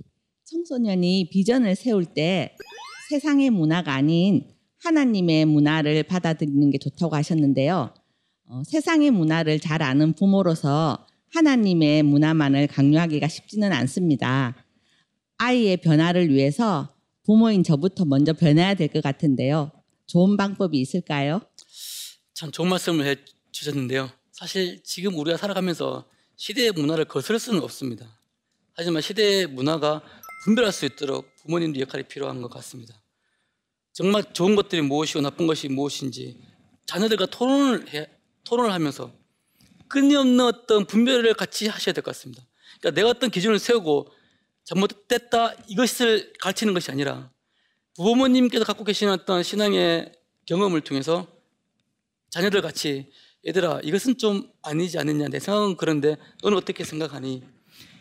청소년이 0.46 1.30
비전을 1.32 1.76
세울 1.76 2.06
때 2.06 2.56
세상의 3.10 3.50
문화가 3.50 3.94
아닌 3.94 4.54
하나님의 4.84 5.46
문화를 5.46 6.04
받아들이는 6.04 6.70
게 6.70 6.78
좋다고 6.78 7.16
하셨는데요. 7.16 7.94
어, 8.46 8.64
세상의 8.66 9.12
문화를 9.12 9.60
잘 9.60 9.82
아는 9.82 10.14
부모로서 10.14 11.06
하나님의 11.34 12.04
문화만을 12.04 12.68
강요하기가 12.68 13.28
쉽지는 13.28 13.72
않습니다. 13.72 14.56
아이의 15.38 15.78
변화를 15.78 16.30
위해서 16.30 16.94
부모인 17.24 17.64
저부터 17.64 18.06
먼저 18.06 18.34
변해야 18.34 18.74
될 18.74 18.90
것 18.90 19.02
같은데요. 19.02 19.72
좋은 20.08 20.36
방법이 20.36 20.80
있을까요? 20.80 21.42
참 22.34 22.52
좋은 22.52 22.68
말씀을 22.70 23.06
해 23.06 23.16
주셨는데요. 23.52 24.10
사실 24.32 24.82
지금 24.84 25.18
우리가 25.18 25.38
살아가면서 25.38 26.06
시대의 26.36 26.72
문화를 26.74 27.06
거스를 27.06 27.40
수는 27.40 27.62
없습니다. 27.62 28.20
하지만 28.74 29.02
시대의 29.02 29.48
문화가 29.48 30.02
분별할 30.44 30.72
수 30.74 30.86
있도록 30.86 31.28
부모님도 31.44 31.80
역할이 31.80 32.04
필요한 32.08 32.42
것 32.42 32.50
같습니다. 32.50 32.94
정말 33.94 34.24
좋은 34.34 34.56
것들이 34.56 34.82
무엇이고 34.82 35.22
나쁜 35.22 35.48
것이 35.48 35.68
무엇인지 35.70 36.38
자녀들과 36.88 37.28
토론을 37.28 37.94
해, 37.94 38.10
토론을 38.44 38.72
하면서 38.74 39.14
끊임없는 39.92 40.40
어떤 40.46 40.86
분별을 40.86 41.34
같이 41.34 41.68
하셔야 41.68 41.94
될 41.94 42.04
것 42.04 42.12
같습니다. 42.16 42.44
그러니까 42.80 42.92
내가 43.00 43.10
어떤 43.10 43.30
기준을 43.30 43.60
세우고 43.60 44.08
잘못됐다 44.64 45.54
이것을 45.68 46.34
가르치는 46.40 46.74
것이 46.74 46.92
아니라 46.92 47.32
부모님께서 47.96 48.64
갖고 48.64 48.84
계시는 48.84 49.14
어떤 49.14 49.44
신앙의 49.44 50.12
경험을 50.46 50.82
통해서 50.82 51.28
자녀들 52.30 52.62
같이 52.62 53.12
얘들아 53.46 53.82
이것은 53.84 54.18
좀 54.18 54.50
아니지 54.62 54.98
않느냐 54.98 55.28
내 55.28 55.40
생각은 55.40 55.76
그런데 55.76 56.16
너는 56.42 56.58
어떻게 56.58 56.84
생각하니? 56.84 57.44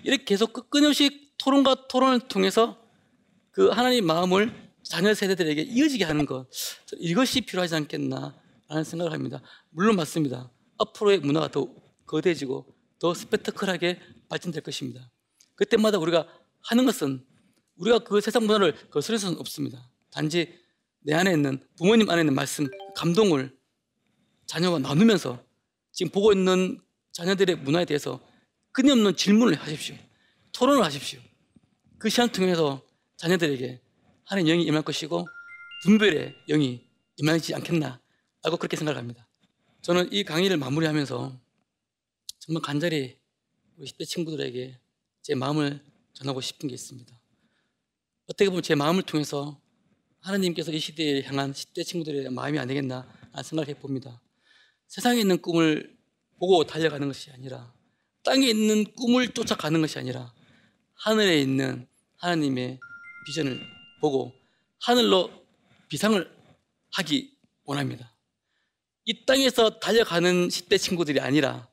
이렇게 0.04 0.24
계속 0.24 0.70
끊임없이 0.70 1.32
토론과 1.38 1.88
토론을 1.88 2.20
통해서 2.28 2.78
그 3.50 3.68
하나님 3.68 4.06
마음을 4.06 4.54
자녀 4.82 5.12
세대들에게 5.12 5.62
이어지게 5.62 6.04
하는 6.04 6.24
것 6.26 6.46
이것이 6.98 7.40
필요하지 7.42 7.74
않겠나 7.74 8.34
라는 8.68 8.84
생각을 8.84 9.12
합니다. 9.12 9.42
물론 9.70 9.96
맞습니다 9.96 10.50
앞으로의 10.80 11.18
문화가 11.20 11.48
더 11.48 11.68
거대해지고 12.06 12.66
더 12.98 13.14
스펙터클하게 13.14 14.00
발전될 14.28 14.62
것입니다. 14.62 15.10
그때마다 15.54 15.98
우리가 15.98 16.26
하는 16.62 16.86
것은 16.86 17.24
우리가 17.76 18.00
그 18.00 18.20
세상 18.20 18.42
문화를 18.42 18.90
거스를 18.90 19.18
수는 19.18 19.38
없습니다. 19.38 19.90
단지 20.10 20.54
내 21.00 21.14
안에 21.14 21.32
있는 21.32 21.62
부모님 21.78 22.10
안에 22.10 22.22
있는 22.22 22.34
말씀 22.34 22.66
감동을 22.96 23.56
자녀와 24.46 24.80
나누면서 24.80 25.42
지금 25.92 26.12
보고 26.12 26.32
있는 26.32 26.80
자녀들의 27.12 27.56
문화에 27.56 27.84
대해서 27.84 28.20
끊임없는 28.72 29.16
질문을 29.16 29.54
하십시오. 29.54 29.96
토론을 30.52 30.84
하십시오. 30.84 31.20
그 31.98 32.08
시간을 32.08 32.32
통해서 32.32 32.82
자녀들에게 33.16 33.80
하나님 34.24 34.52
영이 34.52 34.64
임할 34.64 34.82
것이고 34.82 35.26
분별의 35.84 36.34
영이 36.48 36.86
임하지 37.16 37.54
않겠나 37.54 38.00
라고 38.42 38.56
그렇게 38.56 38.76
생각합니다. 38.76 39.29
저는 39.82 40.12
이 40.12 40.24
강의를 40.24 40.58
마무리하면서 40.58 41.40
정말 42.38 42.62
간절히 42.62 43.16
우리 43.76 43.86
10대 43.86 44.06
친구들에게 44.06 44.78
제 45.22 45.34
마음을 45.34 45.82
전하고 46.12 46.42
싶은 46.42 46.68
게 46.68 46.74
있습니다. 46.74 47.18
어떻게 48.26 48.50
보면 48.50 48.62
제 48.62 48.74
마음을 48.74 49.02
통해서 49.02 49.58
하나님께서 50.20 50.70
이 50.70 50.78
시대에 50.78 51.22
향한 51.22 51.52
10대 51.52 51.84
친구들의 51.84 52.30
마음이 52.30 52.58
아니겠나 52.58 53.10
생각해 53.42 53.74
봅니다. 53.74 54.20
세상에 54.86 55.20
있는 55.20 55.40
꿈을 55.40 55.96
보고 56.38 56.64
달려가는 56.64 57.06
것이 57.08 57.30
아니라 57.30 57.72
땅에 58.22 58.48
있는 58.48 58.84
꿈을 58.92 59.28
쫓아가는 59.28 59.80
것이 59.80 59.98
아니라 59.98 60.34
하늘에 60.92 61.40
있는 61.40 61.88
하나님의 62.16 62.78
비전을 63.24 63.60
보고 64.02 64.32
하늘로 64.78 65.30
비상을 65.88 66.30
하기 66.92 67.34
원합니다. 67.64 68.09
이 69.06 69.24
땅에서 69.24 69.80
달려가는 69.80 70.48
10대 70.48 70.78
친구들이 70.78 71.20
아니라 71.20 71.66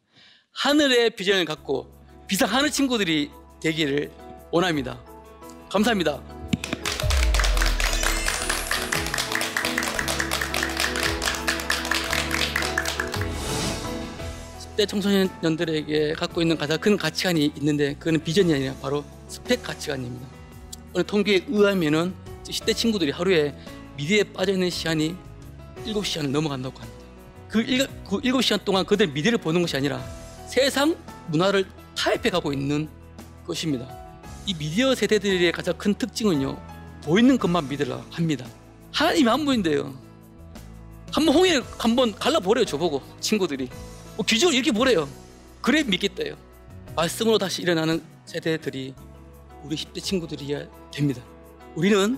하늘의 0.54 1.10
비전을 1.12 1.44
갖고 1.44 1.94
비상하는 2.26 2.72
친구들이 2.72 3.30
되기를 3.62 4.10
원합니다. 4.50 5.04
감사합니다. 5.70 6.22
10대 14.78 14.88
청소년들에게 14.88 16.14
갖고 16.14 16.42
있는 16.42 16.56
가장 16.56 16.80
큰 16.80 16.96
가치관이 16.96 17.52
있는데 17.58 17.96
그거는 17.96 18.24
비전이 18.24 18.54
아니라 18.54 18.74
바로 18.82 19.04
스펙 19.28 19.64
가치관입니다. 19.64 20.26
오늘 20.94 21.06
통계에 21.06 21.44
의하면은 21.50 22.14
10대 22.46 22.74
친구들이 22.74 23.12
하루에 23.12 23.54
미디어에 23.98 24.24
빠져 24.32 24.54
있는 24.54 24.70
시간이 24.70 25.14
7시간을 25.86 26.30
넘어간다고 26.30 26.80
합니다. 26.80 26.97
그, 27.50 27.66
7, 27.66 27.88
그 28.08 28.20
7시간 28.22 28.64
동안 28.64 28.86
그들 28.86 29.08
미디어를 29.08 29.38
보는 29.38 29.62
것이 29.62 29.78
아니라 29.78 30.04
세상 30.48 30.96
문화를 31.28 31.66
타협해 31.96 32.30
가고 32.30 32.54
있는 32.54 32.88
것입니다. 33.46 33.88
이 34.46 34.54
미디어 34.54 34.96
세대들의 34.96 35.52
가장 35.52 35.78
큰 35.78 35.94
특징은요. 35.94 36.58
보이는 37.04 37.38
것만 37.38 37.68
믿으라 37.68 38.04
합니다. 38.12 38.46
하나님이 38.92 39.30
한 39.30 39.46
분인데요. 39.46 40.08
한번 41.12 41.34
홍해 41.36 41.62
한번 41.78 42.14
갈라보래요 42.14 42.66
저보고 42.66 43.02
친구들이 43.20 43.70
뭐 44.16 44.26
규정을 44.26 44.54
이렇게 44.54 44.72
보래요 44.72 45.08
그래 45.62 45.84
믿겠대요 45.84 46.36
말씀으로 46.96 47.38
다시 47.38 47.62
일어나는 47.62 48.04
세대들이 48.26 48.94
우리 49.64 49.76
10대 49.76 50.04
친구들이야 50.04 50.68
됩니다 50.92 51.22
우리는 51.76 52.18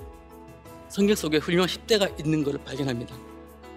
성경 0.90 1.16
속에 1.16 1.38
훌륭한 1.38 1.68
10대가 1.70 2.20
있는 2.20 2.44
것을 2.44 2.60
발견합니다 2.66 3.16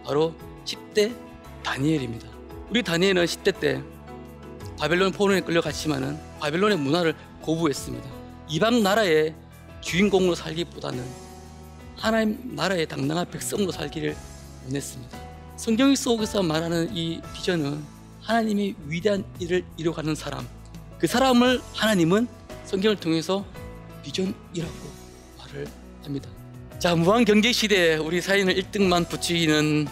바로 0.04 0.34
10대 0.64 1.14
다니엘입니다 1.62 2.28
우리 2.70 2.82
다니엘은 2.82 3.24
10대 3.24 3.60
때 3.60 3.82
바벨론 4.78 5.12
포로에 5.12 5.40
끌려갔지만은 5.40 6.18
바벨론의 6.40 6.78
문화를 6.78 7.14
고부했습니다 7.42 8.08
이방 8.48 8.82
나라의 8.82 9.34
주인공으로 9.80 10.34
살기보다는 10.34 11.04
하나님 11.96 12.54
나라의 12.56 12.86
당당한 12.86 13.28
백성으로 13.30 13.70
살기를 13.70 14.16
원했습니다. 14.64 15.18
성경 15.56 15.94
속에서 15.94 16.42
말하는 16.42 16.90
이 16.96 17.20
비전은 17.34 17.82
하나님이 18.20 18.74
위대한 18.86 19.24
일을 19.38 19.64
이루어가는 19.76 20.14
사람, 20.14 20.46
그 20.98 21.06
사람을 21.06 21.60
하나님은 21.74 22.26
성경을 22.64 22.96
통해서 22.96 23.44
비전이라고 24.02 24.72
말을 25.38 25.66
합니다. 26.04 26.28
자, 26.78 26.96
무한 26.96 27.24
경제 27.24 27.52
시대에 27.52 27.96
우리 27.96 28.20
사인을 28.20 28.54
1등만 28.54 29.08
붙이는 29.08 29.86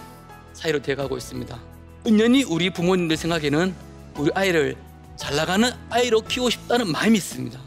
사이로 0.52 0.82
돼가고 0.82 1.16
있습니다. 1.16 1.60
은연히 2.06 2.44
우리 2.44 2.70
부모님들 2.70 3.16
생각에는 3.16 3.74
우리 4.16 4.30
아이를 4.34 4.76
잘 5.16 5.36
나가는 5.36 5.70
아이로 5.90 6.22
키우고 6.22 6.50
싶다는 6.50 6.90
마음이 6.90 7.16
있습니다. 7.18 7.60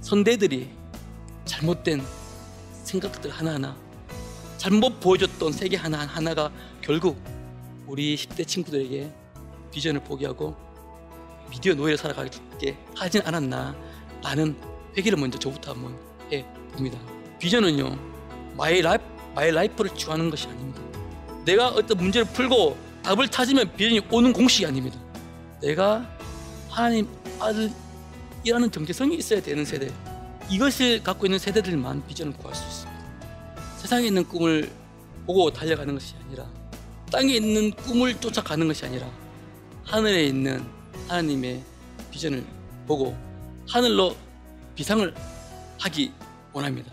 선대들이 0.00 0.70
잘못된 1.44 2.02
생각들 2.84 3.30
하나하나 3.30 3.76
잘못 4.56 5.00
보여줬던 5.00 5.52
세계 5.52 5.76
하나하나가 5.76 6.50
결국 6.80 7.20
우리 7.86 8.16
10대 8.16 8.46
친구들에게 8.46 9.12
비전을 9.70 10.02
포기하고 10.04 10.56
미디어 11.50 11.74
노예를 11.74 11.98
살아가게 11.98 12.76
하진 12.94 13.22
않았나 13.24 13.74
라는 14.22 14.56
회개를 14.96 15.18
먼저 15.18 15.38
저부터 15.38 15.72
한번 15.72 15.98
해 16.32 16.46
봅니다. 16.72 16.98
비전은요, 17.38 17.98
my 18.56 18.80
life, 18.80 19.04
my 19.34 19.50
life를 19.50 19.94
추구하는 19.94 20.30
것이 20.30 20.46
아닙니다. 20.48 20.80
내가 21.44 21.68
어떤 21.68 21.96
문제를 21.98 22.26
풀고 22.32 22.76
답을 23.02 23.28
찾으면 23.28 23.72
비전이 23.76 24.00
오는 24.10 24.32
공식이 24.32 24.66
아닙니다. 24.66 24.98
내가 25.60 26.08
하나님 26.68 27.08
아들이라는 27.40 28.70
정체성이 28.70 29.16
있어야 29.16 29.42
되는 29.42 29.64
세대. 29.64 29.92
이것을 30.50 31.02
갖고 31.02 31.26
있는 31.26 31.38
세대들만 31.38 32.06
비전을 32.06 32.32
구할 32.34 32.54
수 32.54 32.64
있습니다. 32.64 33.02
세상에 33.78 34.06
있는 34.06 34.24
꿈을 34.24 34.70
보고 35.26 35.52
달려가는 35.52 35.94
것이 35.94 36.14
아니라 36.26 36.46
땅에 37.10 37.34
있는 37.34 37.70
꿈을 37.72 38.18
쫓아가는 38.20 38.66
것이 38.66 38.84
아니라 38.86 39.10
하늘에 39.84 40.24
있는 40.24 40.64
하나님의 41.08 41.62
비전을 42.10 42.44
보고 42.86 43.16
하늘로 43.68 44.16
비상을 44.74 45.14
하기 45.80 46.12
원합니다. 46.52 46.92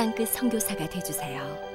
땅끝 0.00 0.28
성교사가 0.30 0.88
되주세요. 0.88 1.69